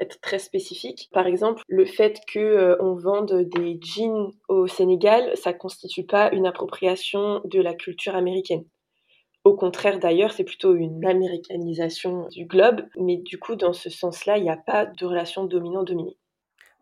être 0.00 0.20
très 0.20 0.38
spécifique. 0.38 1.08
Par 1.12 1.26
exemple, 1.26 1.62
le 1.68 1.84
fait 1.84 2.20
qu'on 2.32 2.40
euh, 2.40 2.76
on 2.80 2.94
vende 2.94 3.32
des 3.54 3.78
jeans 3.82 4.30
au 4.48 4.66
Sénégal, 4.66 5.32
ça 5.36 5.52
constitue 5.52 6.04
pas 6.04 6.30
une 6.32 6.46
appropriation 6.46 7.40
de 7.44 7.60
la 7.60 7.74
culture 7.74 8.14
américaine. 8.14 8.64
Au 9.44 9.54
contraire, 9.54 9.98
d'ailleurs, 9.98 10.32
c'est 10.32 10.44
plutôt 10.44 10.74
une 10.74 11.04
américanisation 11.06 12.26
du 12.28 12.44
globe, 12.44 12.82
mais 12.98 13.16
du 13.16 13.38
coup, 13.38 13.56
dans 13.56 13.72
ce 13.72 13.88
sens-là, 13.88 14.36
il 14.36 14.42
n'y 14.42 14.50
a 14.50 14.56
pas 14.56 14.86
de 14.86 15.06
relation 15.06 15.44
dominant-dominé 15.44 16.16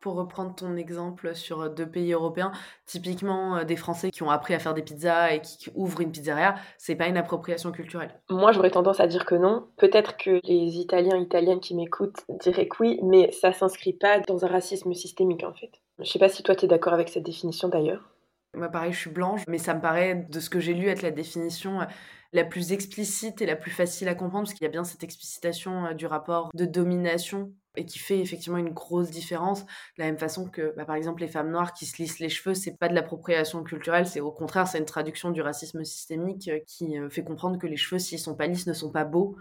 pour 0.00 0.14
reprendre 0.14 0.54
ton 0.54 0.76
exemple 0.76 1.34
sur 1.34 1.70
deux 1.70 1.88
pays 1.88 2.12
européens, 2.12 2.52
typiquement 2.84 3.64
des 3.64 3.76
Français 3.76 4.10
qui 4.10 4.22
ont 4.22 4.30
appris 4.30 4.54
à 4.54 4.58
faire 4.58 4.74
des 4.74 4.82
pizzas 4.82 5.32
et 5.32 5.40
qui 5.40 5.70
ouvrent 5.74 6.00
une 6.00 6.12
pizzeria, 6.12 6.54
c'est 6.78 6.94
pas 6.94 7.06
une 7.06 7.16
appropriation 7.16 7.72
culturelle. 7.72 8.14
Moi, 8.30 8.52
j'aurais 8.52 8.70
tendance 8.70 9.00
à 9.00 9.06
dire 9.06 9.24
que 9.24 9.34
non. 9.34 9.66
Peut-être 9.76 10.16
que 10.16 10.40
les 10.44 10.78
Italiens, 10.78 11.18
Italiennes 11.18 11.60
qui 11.60 11.74
m'écoutent 11.74 12.24
diraient 12.40 12.68
que 12.68 12.76
oui, 12.80 13.00
mais 13.02 13.32
ça 13.32 13.52
s'inscrit 13.52 13.94
pas 13.94 14.20
dans 14.20 14.44
un 14.44 14.48
racisme 14.48 14.94
systémique 14.94 15.44
en 15.44 15.52
fait. 15.52 15.70
Je 15.98 16.10
sais 16.10 16.18
pas 16.18 16.28
si 16.28 16.42
toi 16.42 16.54
tu 16.54 16.66
es 16.66 16.68
d'accord 16.68 16.92
avec 16.92 17.08
cette 17.08 17.24
définition 17.24 17.68
d'ailleurs. 17.68 18.02
Moi, 18.54 18.68
pareil, 18.68 18.92
je 18.92 18.98
suis 18.98 19.10
blanche, 19.10 19.42
mais 19.48 19.58
ça 19.58 19.74
me 19.74 19.80
paraît, 19.80 20.26
de 20.30 20.40
ce 20.40 20.48
que 20.48 20.60
j'ai 20.60 20.72
lu, 20.72 20.88
être 20.88 21.02
la 21.02 21.10
définition 21.10 21.80
la 22.32 22.44
plus 22.44 22.72
explicite 22.72 23.42
et 23.42 23.46
la 23.46 23.56
plus 23.56 23.70
facile 23.70 24.08
à 24.08 24.14
comprendre, 24.14 24.44
parce 24.44 24.54
qu'il 24.54 24.64
y 24.64 24.68
a 24.68 24.70
bien 24.70 24.84
cette 24.84 25.04
explicitation 25.04 25.92
du 25.92 26.06
rapport 26.06 26.50
de 26.54 26.64
domination 26.64 27.52
et 27.76 27.84
qui 27.84 27.98
fait 27.98 28.20
effectivement 28.20 28.58
une 28.58 28.70
grosse 28.72 29.10
différence. 29.10 29.64
De 29.64 29.68
la 29.98 30.06
même 30.06 30.18
façon 30.18 30.48
que, 30.48 30.74
bah, 30.76 30.84
par 30.84 30.96
exemple, 30.96 31.20
les 31.20 31.28
femmes 31.28 31.50
noires 31.50 31.72
qui 31.72 31.86
se 31.86 31.96
lissent 31.98 32.18
les 32.18 32.28
cheveux, 32.28 32.54
c'est 32.54 32.76
pas 32.76 32.88
de 32.88 32.94
l'appropriation 32.94 33.62
culturelle, 33.62 34.06
c'est 34.06 34.20
au 34.20 34.32
contraire, 34.32 34.66
c'est 34.68 34.78
une 34.78 34.84
traduction 34.84 35.30
du 35.30 35.40
racisme 35.42 35.84
systémique 35.84 36.48
euh, 36.48 36.60
qui 36.66 36.98
euh, 36.98 37.10
fait 37.10 37.24
comprendre 37.24 37.58
que 37.58 37.66
les 37.66 37.76
cheveux, 37.76 37.98
s'ils 37.98 38.18
sont 38.18 38.34
pas 38.36 38.46
lisses, 38.46 38.66
ne 38.66 38.72
sont 38.72 38.90
pas 38.90 39.04
beaux 39.04 39.36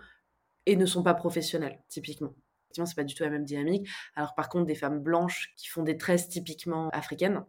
et 0.66 0.76
ne 0.76 0.86
sont 0.86 1.04
pas 1.04 1.14
professionnels, 1.14 1.80
typiquement. 1.90 2.34
Effectivement, 2.66 2.86
c'est 2.86 2.96
pas 2.96 3.04
du 3.04 3.16
tout 3.16 3.24
la 3.24 3.30
même 3.30 3.46
dynamique. 3.46 3.88
Alors, 4.16 4.36
par 4.36 4.50
contre, 4.50 4.66
des 4.66 4.76
femmes 4.76 5.00
blanches 5.00 5.54
qui 5.58 5.68
font 5.68 5.84
des 5.84 5.98
tresses 5.98 6.30
typiquement 6.30 6.90
africaines, 6.90 7.46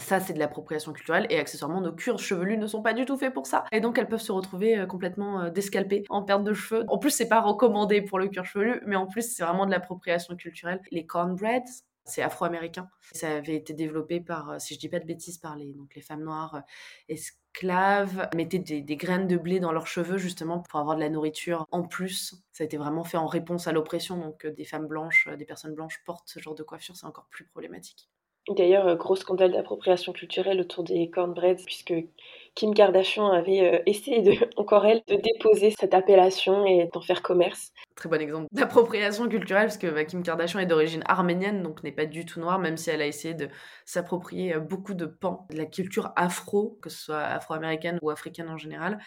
ça, 0.00 0.20
c'est 0.20 0.32
de 0.32 0.38
l'appropriation 0.38 0.92
culturelle 0.92 1.26
et 1.30 1.38
accessoirement, 1.38 1.80
nos 1.80 1.92
cures 1.92 2.18
chevelues 2.18 2.58
ne 2.58 2.66
sont 2.66 2.82
pas 2.82 2.94
du 2.94 3.04
tout 3.04 3.16
faits 3.16 3.32
pour 3.32 3.46
ça. 3.46 3.64
Et 3.72 3.80
donc, 3.80 3.96
elles 3.96 4.08
peuvent 4.08 4.20
se 4.20 4.32
retrouver 4.32 4.76
euh, 4.76 4.86
complètement 4.86 5.42
euh, 5.42 5.50
descalpées 5.50 6.04
en 6.08 6.22
perte 6.22 6.44
de 6.44 6.52
cheveux. 6.52 6.84
En 6.88 6.98
plus, 6.98 7.10
c'est 7.10 7.28
pas 7.28 7.40
recommandé 7.40 8.02
pour 8.02 8.18
le 8.18 8.28
cuir 8.28 8.44
chevelu, 8.44 8.82
mais 8.86 8.96
en 8.96 9.06
plus, 9.06 9.34
c'est 9.34 9.44
vraiment 9.44 9.66
de 9.66 9.70
l'appropriation 9.70 10.36
culturelle. 10.36 10.80
Les 10.90 11.06
cornbreads, 11.06 11.84
c'est 12.04 12.22
afro-américain. 12.22 12.90
Ça 13.12 13.36
avait 13.36 13.54
été 13.54 13.72
développé 13.72 14.20
par, 14.20 14.50
euh, 14.50 14.58
si 14.58 14.74
je 14.74 14.80
dis 14.80 14.88
pas 14.88 14.98
de 14.98 15.06
bêtises, 15.06 15.38
par 15.38 15.56
les, 15.56 15.74
les 15.94 16.02
femmes 16.02 16.24
noires 16.24 16.62
esclaves, 17.08 18.28
mettaient 18.34 18.58
des, 18.58 18.82
des, 18.82 18.96
graines 18.96 19.28
de 19.28 19.36
blé 19.36 19.60
dans 19.60 19.72
leurs 19.72 19.86
cheveux 19.86 20.18
justement 20.18 20.60
pour 20.60 20.80
avoir 20.80 20.96
de 20.96 21.00
la 21.00 21.08
nourriture 21.08 21.66
en 21.70 21.82
plus. 21.82 22.34
Ça 22.52 22.64
a 22.64 22.66
été 22.66 22.76
vraiment 22.76 23.04
fait 23.04 23.16
en 23.16 23.26
réponse 23.26 23.68
à 23.68 23.72
l'oppression, 23.72 24.18
donc 24.18 24.44
des 24.44 24.64
femmes 24.64 24.86
blanches, 24.86 25.28
des 25.38 25.46
personnes 25.46 25.74
blanches 25.74 26.02
portent 26.04 26.28
ce 26.28 26.40
genre 26.40 26.56
de 26.56 26.64
coiffure, 26.64 26.96
c'est 26.96 27.06
encore 27.06 27.28
plus 27.30 27.46
problématique. 27.46 28.10
D'ailleurs, 28.48 28.86
euh, 28.86 28.94
gros 28.94 29.16
scandale 29.16 29.52
d'appropriation 29.52 30.12
culturelle 30.12 30.60
autour 30.60 30.84
des 30.84 31.08
cornbreads, 31.08 31.64
puisque 31.64 31.94
Kim 32.54 32.74
Kardashian 32.74 33.32
avait 33.32 33.60
euh, 33.60 33.82
essayé, 33.86 34.38
encore 34.56 34.84
elle, 34.84 35.02
de 35.08 35.16
déposer 35.16 35.74
cette 35.78 35.94
appellation 35.94 36.66
et 36.66 36.90
d'en 36.92 37.00
faire 37.00 37.22
commerce. 37.22 37.72
Très 37.96 38.08
bon 38.08 38.20
exemple 38.20 38.46
d'appropriation 38.52 39.28
culturelle, 39.28 39.66
parce 39.66 39.78
que 39.78 39.86
bah, 39.86 40.04
Kim 40.04 40.22
Kardashian 40.22 40.60
est 40.60 40.66
d'origine 40.66 41.02
arménienne, 41.06 41.62
donc 41.62 41.82
n'est 41.82 41.92
pas 41.92 42.04
du 42.04 42.26
tout 42.26 42.38
noire, 42.38 42.58
même 42.58 42.76
si 42.76 42.90
elle 42.90 43.00
a 43.00 43.06
essayé 43.06 43.32
de 43.32 43.48
s'approprier 43.86 44.54
euh, 44.54 44.60
beaucoup 44.60 44.94
de 44.94 45.06
pans 45.06 45.46
de 45.50 45.56
la 45.56 45.64
culture 45.64 46.12
afro, 46.14 46.78
que 46.82 46.90
ce 46.90 47.04
soit 47.04 47.22
afro-américaine 47.22 47.98
ou 48.02 48.10
africaine 48.10 48.50
en 48.50 48.58
général. 48.58 48.98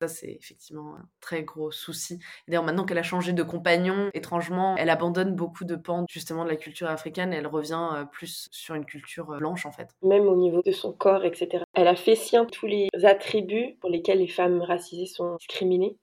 Ça, 0.00 0.08
c'est 0.08 0.32
effectivement 0.32 0.96
un 0.96 1.06
très 1.20 1.42
gros 1.42 1.70
souci. 1.70 2.18
D'ailleurs, 2.48 2.64
maintenant 2.64 2.86
qu'elle 2.86 2.96
a 2.96 3.02
changé 3.02 3.34
de 3.34 3.42
compagnon, 3.42 4.08
étrangement, 4.14 4.74
elle 4.78 4.88
abandonne 4.88 5.34
beaucoup 5.34 5.66
de 5.66 5.76
pans 5.76 6.06
justement 6.08 6.44
de 6.44 6.48
la 6.48 6.56
culture 6.56 6.88
africaine 6.88 7.34
et 7.34 7.36
elle 7.36 7.46
revient 7.46 7.88
euh, 7.92 8.04
plus 8.06 8.48
sur 8.50 8.74
une 8.74 8.86
culture 8.86 9.30
euh, 9.30 9.38
blanche 9.38 9.66
en 9.66 9.72
fait. 9.72 9.90
Même 10.02 10.26
au 10.26 10.36
niveau 10.36 10.62
de 10.64 10.72
son 10.72 10.94
corps, 10.94 11.26
etc. 11.26 11.64
Elle 11.74 11.86
a 11.86 11.96
fait 11.96 12.16
sien 12.16 12.46
tous 12.46 12.66
les 12.66 12.88
attributs 13.02 13.76
pour 13.82 13.90
lesquels 13.90 14.20
les 14.20 14.28
femmes 14.28 14.62
racisées 14.62 15.04
sont 15.04 15.36
discriminées 15.36 15.98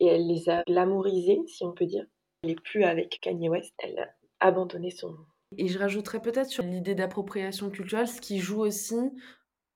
et 0.00 0.06
elle 0.06 0.26
les 0.26 0.48
a 0.48 0.64
glamourisés, 0.66 1.40
si 1.46 1.62
on 1.62 1.70
peut 1.70 1.86
dire. 1.86 2.06
Elle 2.42 2.50
n'est 2.50 2.56
plus 2.56 2.82
avec 2.82 3.20
Kanye 3.20 3.48
West, 3.48 3.72
elle 3.78 4.00
a 4.00 4.08
abandonné 4.40 4.90
son 4.90 5.14
et 5.56 5.68
je 5.68 5.78
rajouterais 5.78 6.20
peut-être 6.20 6.50
sur 6.50 6.62
l'idée 6.62 6.94
d'appropriation 6.94 7.70
culturelle, 7.70 8.06
ce 8.06 8.20
qui 8.20 8.38
joue 8.38 8.60
aussi 8.60 8.96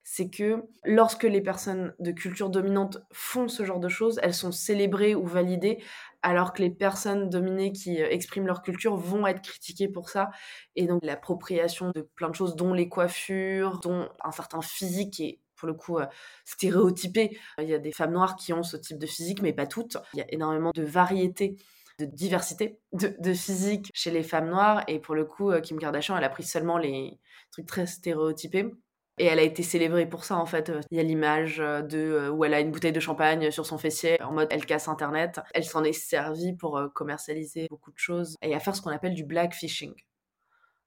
c'est 0.04 0.28
que 0.28 0.64
lorsque 0.84 1.22
les 1.22 1.40
personnes 1.40 1.94
de 1.98 2.10
culture 2.10 2.50
dominante 2.50 2.98
font 3.12 3.48
ce 3.48 3.64
genre 3.64 3.80
de 3.80 3.88
choses, 3.88 4.18
elles 4.22 4.34
sont 4.34 4.52
célébrées 4.52 5.14
ou 5.14 5.26
validées, 5.26 5.82
alors 6.22 6.52
que 6.52 6.62
les 6.62 6.70
personnes 6.70 7.30
dominées 7.30 7.72
qui 7.72 8.02
euh, 8.02 8.08
expriment 8.10 8.46
leur 8.46 8.62
culture 8.62 8.96
vont 8.96 9.26
être 9.26 9.42
critiquées 9.42 9.88
pour 9.88 10.08
ça. 10.08 10.30
Et 10.76 10.86
donc 10.86 11.04
l'appropriation 11.04 11.90
de 11.94 12.02
plein 12.14 12.30
de 12.30 12.34
choses, 12.34 12.56
dont 12.56 12.74
les 12.74 12.88
coiffures, 12.88 13.78
dont 13.80 14.08
un 14.24 14.32
certain 14.32 14.60
physique 14.60 15.20
est 15.20 15.40
pour 15.56 15.68
le 15.68 15.74
coup 15.74 15.98
euh, 15.98 16.06
stéréotypé. 16.44 17.38
Il 17.58 17.68
y 17.68 17.74
a 17.74 17.78
des 17.78 17.92
femmes 17.92 18.12
noires 18.12 18.36
qui 18.36 18.52
ont 18.52 18.64
ce 18.64 18.76
type 18.76 18.98
de 18.98 19.06
physique, 19.06 19.42
mais 19.42 19.52
pas 19.52 19.66
toutes. 19.66 19.96
Il 20.14 20.18
y 20.18 20.22
a 20.22 20.26
énormément 20.32 20.72
de 20.74 20.82
variété 20.82 21.56
de 21.98 22.06
diversité 22.06 22.78
de, 22.92 23.14
de, 23.18 23.34
physique 23.34 23.90
chez 23.94 24.10
les 24.10 24.22
femmes 24.22 24.48
noires 24.48 24.82
et 24.88 24.98
pour 24.98 25.14
le 25.14 25.26
coup 25.26 25.50
euh, 25.50 25.60
Kim 25.60 25.78
Kardashian 25.78 26.16
elle 26.16 26.24
a 26.24 26.30
pris 26.30 26.42
seulement 26.42 26.78
les 26.78 27.18
trucs 27.50 27.66
très 27.66 27.86
stéréotypés 27.86 28.72
et 29.18 29.26
elle 29.26 29.38
a 29.38 29.42
été 29.42 29.62
célébrée 29.62 30.08
pour 30.08 30.24
ça 30.24 30.36
en 30.36 30.46
fait. 30.46 30.72
Il 30.90 30.96
y 30.96 31.00
a 31.00 31.02
l'image 31.02 31.60
euh, 31.60 31.82
de 31.82 31.98
euh, 31.98 32.30
où 32.30 32.44
elle 32.44 32.54
a 32.54 32.60
une 32.60 32.70
bouteille 32.70 32.92
de 32.92 33.00
champagne 33.00 33.50
sur 33.50 33.66
son 33.66 33.78
fessier 33.78 34.20
en 34.22 34.32
mode 34.32 34.48
elle 34.50 34.64
casse 34.66 34.88
internet. 34.88 35.40
Elle 35.54 35.64
s'en 35.64 35.84
est 35.84 35.92
servie 35.92 36.54
pour 36.54 36.78
euh, 36.78 36.88
commercialiser 36.88 37.66
beaucoup 37.68 37.92
de 37.92 37.98
choses 37.98 38.36
et 38.42 38.54
à 38.54 38.60
faire 38.60 38.74
ce 38.74 38.82
qu'on 38.82 38.90
appelle 38.90 39.14
du 39.14 39.24
blackfishing. 39.24 39.94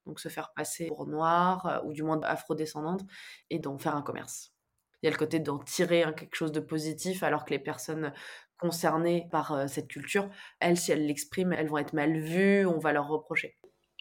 Donc 0.06 0.20
se 0.20 0.30
faire 0.30 0.54
passer 0.54 0.88
pour 0.88 1.08
noire 1.08 1.82
ou 1.86 1.94
du 1.94 2.04
moins 2.04 2.20
afrodescendante 2.24 3.02
et 3.50 3.60
d'en 3.60 3.78
faire 3.78 3.96
un 3.96 4.04
commerce. 4.04 4.54
Il 5.02 5.06
y 5.06 5.08
a 5.08 5.12
le 5.12 5.18
côté 5.18 5.40
d'en 5.40 5.60
tirer 5.60 6.04
quelque 6.16 6.36
chose 6.36 6.52
de 6.52 6.60
positif 6.60 7.24
alors 7.24 7.46
que 7.46 7.52
les 7.52 7.60
personnes 7.60 8.14
concernées 8.58 9.28
par 9.32 9.68
cette 9.68 9.88
culture, 9.88 10.30
elles, 10.60 10.78
si 10.78 10.92
elles 10.92 11.06
l'expriment, 11.06 11.54
elles 11.54 11.68
vont 11.68 11.80
être 11.80 11.94
mal 11.94 12.20
vues, 12.20 12.68
on 12.68 12.78
va 12.78 12.94
leur 12.94 13.08
reprocher. 13.08 13.58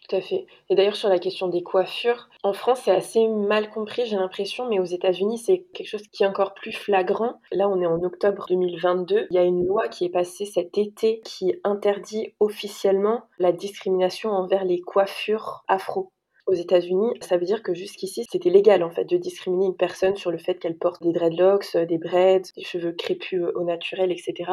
Tout 0.08 0.16
à 0.16 0.20
fait. 0.20 0.46
Et 0.68 0.74
d'ailleurs, 0.74 0.96
sur 0.96 1.08
la 1.08 1.18
question 1.18 1.48
des 1.48 1.62
coiffures, 1.62 2.28
en 2.42 2.52
France, 2.52 2.82
c'est 2.84 2.90
assez 2.90 3.26
mal 3.26 3.70
compris, 3.70 4.04
j'ai 4.04 4.16
l'impression, 4.16 4.68
mais 4.68 4.78
aux 4.78 4.84
États-Unis, 4.84 5.38
c'est 5.38 5.64
quelque 5.72 5.88
chose 5.88 6.06
qui 6.12 6.24
est 6.24 6.26
encore 6.26 6.52
plus 6.52 6.72
flagrant. 6.72 7.40
Là, 7.52 7.70
on 7.70 7.80
est 7.80 7.86
en 7.86 8.02
octobre 8.02 8.44
2022. 8.48 9.28
Il 9.30 9.34
y 9.34 9.38
a 9.38 9.44
une 9.44 9.66
loi 9.66 9.88
qui 9.88 10.04
est 10.04 10.10
passée 10.10 10.44
cet 10.44 10.76
été 10.76 11.20
qui 11.24 11.54
interdit 11.64 12.34
officiellement 12.38 13.22
la 13.38 13.52
discrimination 13.52 14.30
envers 14.30 14.64
les 14.64 14.80
coiffures 14.80 15.64
afro 15.68 16.10
aux 16.46 16.54
États-Unis, 16.54 17.14
ça 17.22 17.38
veut 17.38 17.46
dire 17.46 17.62
que 17.62 17.74
jusqu'ici, 17.74 18.26
c'était 18.30 18.50
légal 18.50 18.82
en 18.82 18.90
fait 18.90 19.04
de 19.04 19.16
discriminer 19.16 19.66
une 19.66 19.76
personne 19.76 20.16
sur 20.16 20.30
le 20.30 20.38
fait 20.38 20.56
qu'elle 20.56 20.76
porte 20.76 21.02
des 21.02 21.12
dreadlocks, 21.12 21.76
des 21.76 21.98
braids, 21.98 22.42
des 22.56 22.64
cheveux 22.64 22.92
crépus 22.92 23.44
au 23.54 23.64
naturel, 23.64 24.12
etc. 24.12 24.52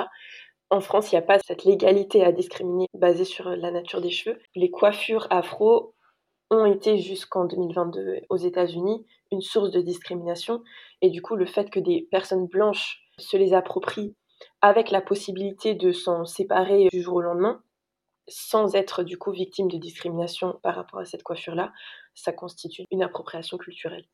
En 0.71 0.79
France, 0.79 1.11
il 1.11 1.15
n'y 1.15 1.19
a 1.19 1.21
pas 1.21 1.37
cette 1.45 1.65
légalité 1.65 2.23
à 2.23 2.31
discriminer 2.31 2.87
basée 2.93 3.25
sur 3.25 3.49
la 3.49 3.71
nature 3.71 3.99
des 3.99 4.09
cheveux. 4.09 4.39
Les 4.55 4.71
coiffures 4.71 5.27
afro 5.29 5.95
ont 6.49 6.65
été 6.65 6.97
jusqu'en 6.97 7.43
2022 7.43 8.21
aux 8.29 8.37
États-Unis 8.37 9.05
une 9.33 9.41
source 9.41 9.69
de 9.69 9.81
discrimination. 9.81 10.63
Et 11.01 11.09
du 11.09 11.21
coup, 11.21 11.35
le 11.35 11.45
fait 11.45 11.69
que 11.69 11.81
des 11.81 12.07
personnes 12.09 12.47
blanches 12.47 13.01
se 13.17 13.35
les 13.35 13.53
approprient 13.53 14.15
avec 14.61 14.91
la 14.91 15.01
possibilité 15.01 15.75
de 15.75 15.91
s'en 15.91 16.23
séparer 16.23 16.87
du 16.93 17.01
jour 17.01 17.15
au 17.15 17.21
lendemain, 17.21 17.61
sans 18.29 18.73
être 18.73 19.03
du 19.03 19.17
coup 19.17 19.31
victime 19.31 19.67
de 19.67 19.77
discrimination 19.77 20.57
par 20.63 20.75
rapport 20.75 21.01
à 21.01 21.05
cette 21.05 21.23
coiffure-là, 21.23 21.73
ça 22.15 22.31
constitue 22.31 22.85
une 22.91 23.03
appropriation 23.03 23.57
culturelle. 23.57 24.05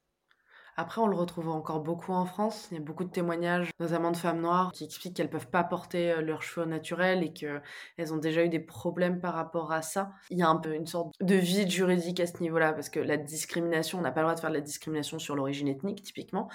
Après, 0.79 1.01
on 1.01 1.07
le 1.07 1.15
retrouve 1.15 1.49
encore 1.49 1.79
beaucoup 1.79 2.13
en 2.13 2.25
France. 2.25 2.67
Il 2.69 2.77
y 2.77 2.79
a 2.79 2.83
beaucoup 2.83 3.03
de 3.03 3.09
témoignages, 3.09 3.71
notamment 3.79 4.11
de 4.11 4.17
femmes 4.17 4.41
noires, 4.41 4.71
qui 4.71 4.83
expliquent 4.83 5.15
qu'elles 5.15 5.29
peuvent 5.29 5.49
pas 5.49 5.63
porter 5.63 6.11
euh, 6.11 6.21
leurs 6.21 6.43
cheveux 6.43 6.67
naturels 6.67 7.23
et 7.23 7.33
qu'elles 7.33 8.13
ont 8.13 8.17
déjà 8.17 8.45
eu 8.45 8.49
des 8.49 8.59
problèmes 8.59 9.19
par 9.19 9.33
rapport 9.33 9.71
à 9.71 9.81
ça. 9.81 10.11
Il 10.29 10.37
y 10.37 10.43
a 10.43 10.47
un 10.47 10.57
peu 10.57 10.75
une 10.75 10.85
sorte 10.85 11.15
de 11.19 11.33
vide 11.33 11.71
juridique 11.71 12.19
à 12.19 12.27
ce 12.27 12.39
niveau-là, 12.41 12.73
parce 12.73 12.89
que 12.89 12.99
la 12.99 13.17
discrimination, 13.17 13.97
on 13.97 14.01
n'a 14.01 14.11
pas 14.11 14.21
le 14.21 14.25
droit 14.25 14.35
de 14.35 14.39
faire 14.39 14.51
de 14.51 14.55
la 14.55 14.61
discrimination 14.61 15.17
sur 15.17 15.35
l'origine 15.35 15.67
ethnique, 15.67 16.03
typiquement. 16.03 16.47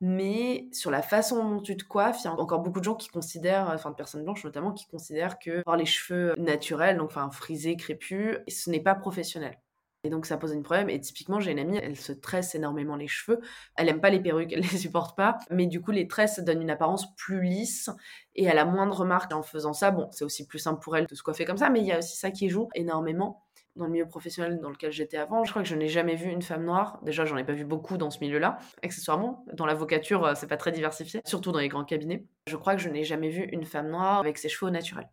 Mais 0.00 0.68
sur 0.72 0.90
la 0.90 1.02
façon 1.02 1.48
dont 1.48 1.60
tu 1.62 1.76
te 1.76 1.84
coiffes, 1.84 2.18
il 2.22 2.24
y 2.24 2.28
a 2.28 2.32
encore 2.32 2.60
beaucoup 2.60 2.80
de 2.80 2.84
gens 2.84 2.96
qui 2.96 3.08
considèrent, 3.08 3.70
enfin 3.72 3.90
de 3.90 3.96
personnes 3.96 4.24
blanches 4.24 4.44
notamment, 4.44 4.72
qui 4.72 4.86
considèrent 4.88 5.38
que 5.38 5.60
avoir 5.60 5.76
les 5.76 5.86
cheveux 5.86 6.34
naturels, 6.36 6.96
donc 6.96 7.10
enfin 7.10 7.30
frisés, 7.30 7.76
crépus, 7.76 8.38
ce 8.48 8.70
n'est 8.70 8.80
pas 8.80 8.96
professionnel. 8.96 9.56
Et 10.04 10.10
donc 10.10 10.26
ça 10.26 10.36
pose 10.36 10.52
un 10.52 10.62
problème. 10.62 10.90
Et 10.90 11.00
typiquement, 11.00 11.40
j'ai 11.40 11.52
une 11.52 11.58
amie, 11.58 11.78
elle 11.78 11.96
se 11.96 12.12
tresse 12.12 12.54
énormément 12.54 12.96
les 12.96 13.08
cheveux. 13.08 13.40
Elle 13.76 13.88
aime 13.88 14.00
pas 14.00 14.10
les 14.10 14.20
perruques, 14.20 14.52
elle 14.52 14.60
les 14.60 14.78
supporte 14.78 15.16
pas. 15.16 15.38
Mais 15.50 15.66
du 15.66 15.80
coup, 15.80 15.90
les 15.90 16.06
tresses 16.06 16.40
donnent 16.40 16.62
une 16.62 16.70
apparence 16.70 17.14
plus 17.16 17.42
lisse. 17.42 17.90
Et 18.34 18.48
à 18.48 18.54
la 18.54 18.64
moindre 18.64 18.96
remarque 19.00 19.32
en 19.32 19.42
faisant 19.42 19.72
ça, 19.72 19.90
bon, 19.90 20.08
c'est 20.12 20.24
aussi 20.24 20.46
plus 20.46 20.60
simple 20.60 20.80
pour 20.80 20.96
elle 20.96 21.06
de 21.06 21.14
se 21.14 21.22
coiffer 21.22 21.44
comme 21.44 21.56
ça. 21.56 21.70
Mais 21.70 21.80
il 21.80 21.86
y 21.86 21.92
a 21.92 21.98
aussi 21.98 22.16
ça 22.16 22.30
qui 22.30 22.48
joue 22.48 22.68
énormément 22.74 23.44
dans 23.78 23.86
le 23.86 23.92
milieu 23.92 24.06
professionnel 24.06 24.60
dans 24.60 24.70
lequel 24.70 24.92
j'étais 24.92 25.16
avant. 25.16 25.44
Je 25.44 25.50
crois 25.50 25.62
que 25.62 25.68
je 25.68 25.76
n'ai 25.76 25.88
jamais 25.88 26.16
vu 26.16 26.28
une 26.28 26.42
femme 26.42 26.64
noire. 26.64 26.98
Déjà, 27.02 27.24
j'en 27.24 27.36
ai 27.36 27.44
pas 27.44 27.52
vu 27.52 27.64
beaucoup 27.64 27.96
dans 27.96 28.10
ce 28.10 28.18
milieu-là. 28.20 28.58
Accessoirement, 28.82 29.44
dans 29.54 29.66
l'avocature, 29.66 30.24
euh, 30.24 30.34
c'est 30.34 30.48
pas 30.48 30.56
très 30.56 30.72
diversifié, 30.72 31.20
surtout 31.24 31.52
dans 31.52 31.60
les 31.60 31.68
grands 31.68 31.84
cabinets. 31.84 32.26
Je 32.46 32.56
crois 32.56 32.74
que 32.74 32.82
je 32.82 32.88
n'ai 32.88 33.04
jamais 33.04 33.30
vu 33.30 33.44
une 33.52 33.64
femme 33.64 33.88
noire 33.88 34.18
avec 34.18 34.36
ses 34.36 34.48
cheveux 34.48 34.70
naturels. 34.70 35.08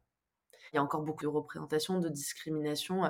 Il 0.76 0.78
y 0.78 0.80
a 0.80 0.84
encore 0.84 1.04
beaucoup 1.04 1.24
de 1.24 1.30
représentations, 1.30 2.00
de 2.00 2.10
discrimination. 2.10 3.04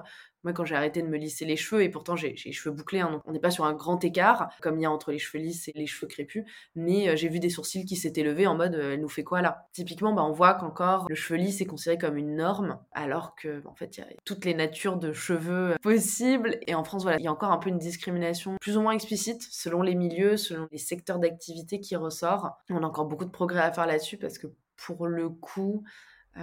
Moi, 0.43 0.53
quand 0.53 0.65
j'ai 0.65 0.75
arrêté 0.75 1.01
de 1.01 1.07
me 1.07 1.17
lisser 1.17 1.43
les 1.45 1.55
cheveux, 1.55 1.81
et 1.81 1.89
pourtant 1.89 2.15
j'ai 2.15 2.35
les 2.45 2.51
cheveux 2.51 2.75
bouclés, 2.75 2.99
hein, 2.99 3.23
on 3.25 3.31
n'est 3.31 3.39
pas 3.39 3.49
sur 3.49 3.65
un 3.65 3.73
grand 3.73 4.03
écart, 4.03 4.49
comme 4.61 4.77
il 4.77 4.83
y 4.83 4.85
a 4.85 4.91
entre 4.91 5.11
les 5.11 5.17
cheveux 5.17 5.41
lisses 5.41 5.67
et 5.67 5.71
les 5.73 5.87
cheveux 5.87 6.05
crépus, 6.05 6.45
mais 6.75 7.17
j'ai 7.17 7.27
vu 7.27 7.39
des 7.39 7.49
sourcils 7.49 7.85
qui 7.85 7.95
s'étaient 7.95 8.21
levés 8.21 8.45
en 8.45 8.53
mode 8.53 8.75
elle 8.75 9.01
nous 9.01 9.09
fait 9.09 9.23
quoi 9.23 9.41
là? 9.41 9.67
Typiquement, 9.73 10.13
bah, 10.13 10.23
on 10.23 10.31
voit 10.31 10.53
qu'encore 10.53 11.07
le 11.09 11.15
cheveu 11.15 11.39
lisse 11.39 11.61
est 11.61 11.65
considéré 11.65 11.97
comme 11.97 12.17
une 12.17 12.35
norme, 12.35 12.77
alors 12.91 13.33
que 13.35 13.65
en 13.65 13.73
fait, 13.73 13.97
il 13.97 14.01
y 14.01 14.03
a 14.03 14.07
toutes 14.23 14.45
les 14.45 14.53
natures 14.53 14.97
de 14.97 15.11
cheveux 15.11 15.75
possibles. 15.81 16.59
Et 16.67 16.75
en 16.75 16.83
France, 16.83 17.01
voilà, 17.01 17.17
il 17.17 17.23
y 17.23 17.27
a 17.27 17.31
encore 17.31 17.51
un 17.51 17.57
peu 17.57 17.69
une 17.69 17.79
discrimination 17.79 18.57
plus 18.61 18.77
ou 18.77 18.81
moins 18.81 18.91
explicite 18.91 19.41
selon 19.41 19.81
les 19.81 19.95
milieux, 19.95 20.37
selon 20.37 20.67
les 20.71 20.77
secteurs 20.77 21.17
d'activité 21.17 21.79
qui 21.79 21.95
ressort. 21.95 22.59
On 22.69 22.83
a 22.83 22.85
encore 22.85 23.05
beaucoup 23.05 23.25
de 23.25 23.31
progrès 23.31 23.61
à 23.61 23.71
faire 23.71 23.87
là-dessus 23.87 24.17
parce 24.17 24.37
que 24.37 24.45
pour 24.75 25.07
le 25.07 25.29
coup, 25.29 25.83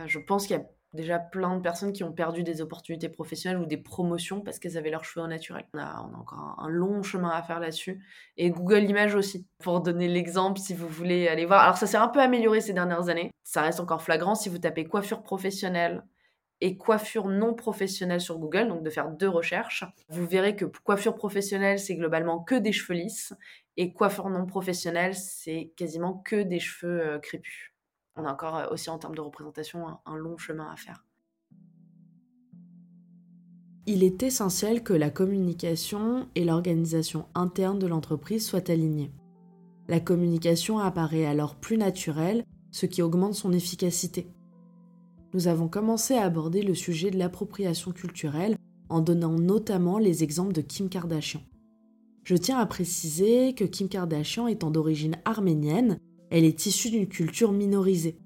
je 0.07 0.19
pense 0.19 0.47
qu'il 0.47 0.57
y 0.57 0.59
a 0.59 0.65
déjà 0.93 1.19
plein 1.19 1.57
de 1.57 1.63
personnes 1.63 1.93
qui 1.93 2.05
ont 2.05 2.13
perdu 2.13 2.43
des 2.43 2.61
opportunités 2.61 3.09
professionnelles 3.09 3.61
ou 3.61 3.67
des 3.67 3.77
promotions 3.77 4.41
parce 4.41 4.59
qu'elles 4.59 4.77
avaient 4.77 4.91
leurs 4.91 5.05
cheveux 5.05 5.25
au 5.25 5.29
naturel. 5.29 5.65
On 5.75 5.79
a, 5.79 5.85
a 5.85 6.01
encore 6.01 6.57
un, 6.59 6.69
long 6.69 7.03
chemin 7.03 7.31
à 7.31 7.43
faire 7.43 7.61
là-dessus. 7.61 8.05
Et 8.37 8.51
Google 8.51 8.85
Images 8.85 9.15
aussi, 9.15 9.47
pour 9.59 9.81
donner 9.81 10.09
l'exemple 10.09 10.61
si 10.61 10.75
vous 10.75 10.89
voulez 10.89 11.29
aller 11.29 11.47
voir. 11.47 11.63
Alors 11.63 11.77
ça 11.77 11.87
s'est 11.87 11.97
un 11.97 12.09
peu 12.09 12.21
amélioré 12.21 12.61
ces 12.61 12.73
dernières 12.73 13.09
années. 13.09 13.31
Ça 13.45 13.63
reste 13.63 13.81
encore 13.81 14.03
flagrant 14.03 14.35
si 14.35 14.49
vous 14.49 14.59
tapez 14.59 14.85
coiffure 14.85 15.23
professionnelle 15.23 16.03
et 16.61 16.77
coiffure 16.77 17.27
non 17.27 17.55
professionnelle 17.55 18.21
sur 18.21 18.39
Google, 18.39 18.69
donc 18.69 18.85
de 18.85 18.91
faire 18.91 19.11
deux 19.11 19.29
recherches. 19.29 19.85
Vous 20.09 20.25
verrez 20.25 20.55
que 20.55 20.65
coiffure 20.65 21.17
professionnelle, 21.17 21.81
c'est 21.81 21.97
globalement 21.97 22.39
que 22.39 22.55
des 22.55 22.71
cheveux 22.71 22.95
lisses 22.95 23.35
et 23.77 23.93
coiffure 23.93 24.29
non 24.29 24.47
professionnelle, 24.47 25.15
c'est 25.15 25.73
quasiment 25.77 26.15
que 26.15 26.43
des 26.43 26.61
cheveux 26.61 27.01
euh, 27.01 27.19
crépus 27.19 27.72
on 28.17 28.25
a 28.25 28.33
encore 28.33 28.57
euh, 28.57 28.67
aussi 28.71 28.91
en 28.91 28.99
termes 28.99 29.15
de 29.15 29.21
représentation 29.21 29.87
un, 30.05 30.17
long 30.17 30.37
chemin 30.39 30.69
à 30.71 30.77
faire. 30.77 31.05
Il 33.87 34.05
est 34.05 34.23
essentiel 34.23 34.83
que 34.85 34.93
la 34.93 35.11
communication 35.11 36.29
et 36.35 36.45
l'organisation 36.45 37.27
interne 37.35 37.79
de 37.79 37.87
l'entreprise 37.87 38.47
soient 38.47 38.71
alignées. 38.71 39.13
La 39.89 39.99
communication 39.99 40.79
apparaît 40.79 41.27
alors 41.27 41.57
plus 41.57 41.77
naturelle, 41.77 42.45
ce 42.71 42.87
qui 42.87 43.03
augmente 43.03 43.35
son 43.35 43.53
efficacité. 43.53 44.31
Nous 45.35 45.49
avons 45.49 45.69
commencé 45.69 46.15
à 46.15 46.25
aborder 46.25 46.63
le 46.63 46.75
sujet 46.75 47.11
de 47.11 47.19
l'appropriation 47.19 47.91
culturelle 47.91 48.57
en 48.89 49.01
donnant 49.01 49.37
notamment 49.39 49.99
les 49.99 50.23
exemples 50.23 50.53
de 50.53 50.61
Kim 50.61 50.89
Kardashian. 50.89 51.41
Je 52.25 52.37
tiens 52.37 52.59
à 52.59 52.67
préciser 52.67 53.55
que 53.55 53.65
Kim 53.65 53.89
Kardashian 53.89 54.47
étant 54.47 54.71
d'origine 54.71 55.17
arménienne, 55.25 55.99
elle 56.33 56.47
est 56.47 56.65
issue 56.65 56.89
d'une 56.89 57.09
culture 57.09 57.53
minorisée. 57.53 58.17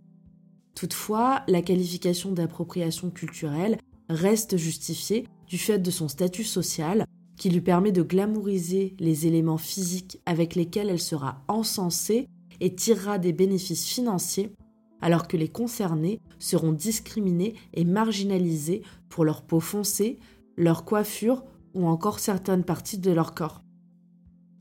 Toutefois, 0.76 1.42
la 1.48 1.60
qualification 1.60 2.30
d'appropriation 2.30 3.10
culturelle 3.10 3.78
reste 4.08 4.56
justifiée 4.56 5.26
du 5.48 5.58
fait 5.58 5.80
de 5.80 5.90
son 5.90 6.06
statut 6.06 6.44
social 6.44 7.04
qui 7.36 7.50
lui 7.50 7.60
permet 7.60 7.90
de 7.90 8.02
glamouriser 8.02 8.94
les 9.00 9.26
éléments 9.26 9.58
physiques 9.58 10.20
avec 10.24 10.54
lesquels 10.54 10.88
elle 10.88 11.00
sera 11.00 11.42
encensée 11.48 12.28
et 12.60 12.76
tirera 12.76 13.18
des 13.18 13.32
bénéfices 13.32 13.86
financiers, 13.86 14.52
alors 15.00 15.26
que 15.26 15.36
les 15.36 15.48
concernés 15.48 16.20
seront 16.38 16.72
discriminés 16.72 17.54
et 17.74 17.84
marginalisés 17.84 18.82
pour 19.08 19.24
leur 19.24 19.42
peau 19.42 19.58
foncée, 19.58 20.20
leur 20.56 20.84
coiffure 20.84 21.42
ou 21.74 21.86
encore 21.88 22.20
certaines 22.20 22.64
parties 22.64 22.98
de 22.98 23.10
leur 23.10 23.34
corps. 23.34 23.62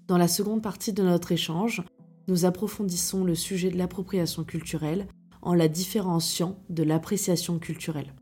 Dans 0.07 0.17
la 0.17 0.27
seconde 0.27 0.63
partie 0.63 0.93
de 0.93 1.03
notre 1.03 1.31
échange, 1.31 1.83
nous 2.27 2.45
approfondissons 2.45 3.23
le 3.23 3.35
sujet 3.35 3.69
de 3.69 3.77
l'appropriation 3.77 4.43
culturelle 4.43 5.07
en 5.41 5.53
la 5.53 5.67
différenciant 5.67 6.59
de 6.69 6.83
l'appréciation 6.83 7.59
culturelle. 7.59 8.13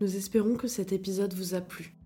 Nous 0.00 0.16
espérons 0.16 0.54
que 0.54 0.68
cet 0.68 0.92
épisode 0.92 1.34
vous 1.34 1.54
a 1.54 1.60
plu. 1.60 1.96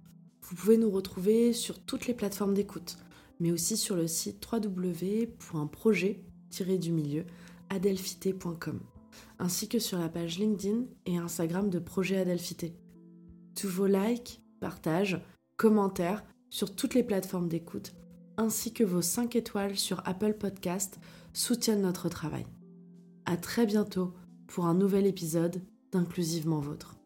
Vous 0.43 0.57
pouvez 0.57 0.77
nous 0.77 0.91
retrouver 0.91 1.53
sur 1.53 1.79
toutes 1.79 2.07
les 2.07 2.15
plateformes 2.15 2.55
d'écoute, 2.55 2.97
mais 3.39 3.53
aussi 3.53 3.77
sur 3.77 3.95
le 3.97 4.07
site 4.07 4.47
www.projet-du-milieu 4.51 7.27
adelphité.com, 7.71 8.81
ainsi 9.39 9.69
que 9.69 9.79
sur 9.79 9.99
la 9.99 10.09
page 10.09 10.39
LinkedIn 10.39 10.87
et 11.07 11.19
Instagram 11.19 11.71
de 11.71 11.79
Projet 11.79 12.19
Adelphité. 12.19 12.75
Tous 13.55 13.69
vos 13.69 13.87
likes, 13.87 14.43
partages, 14.61 15.21
commentaires 15.57 16.25
sur 16.51 16.75
toutes 16.75 16.95
les 16.95 17.05
plateformes 17.05 17.49
d'écoute 17.49 17.95
ainsi 18.37 18.73
que 18.73 18.85
vos 18.85 19.03
5 19.03 19.37
étoiles 19.37 19.77
sur 19.77 20.03
Apple 20.07 20.35
Podcast 20.35 20.99
soutiennent 21.33 21.83
notre 21.83 22.09
travail. 22.09 22.47
À 23.25 23.37
très 23.37 23.67
bientôt 23.67 24.15
pour 24.47 24.67
un 24.67 24.75
nouvel 24.75 25.07
épisode 25.07 25.63
d'Inclusivement 25.93 26.61
Vôtre. 26.61 27.02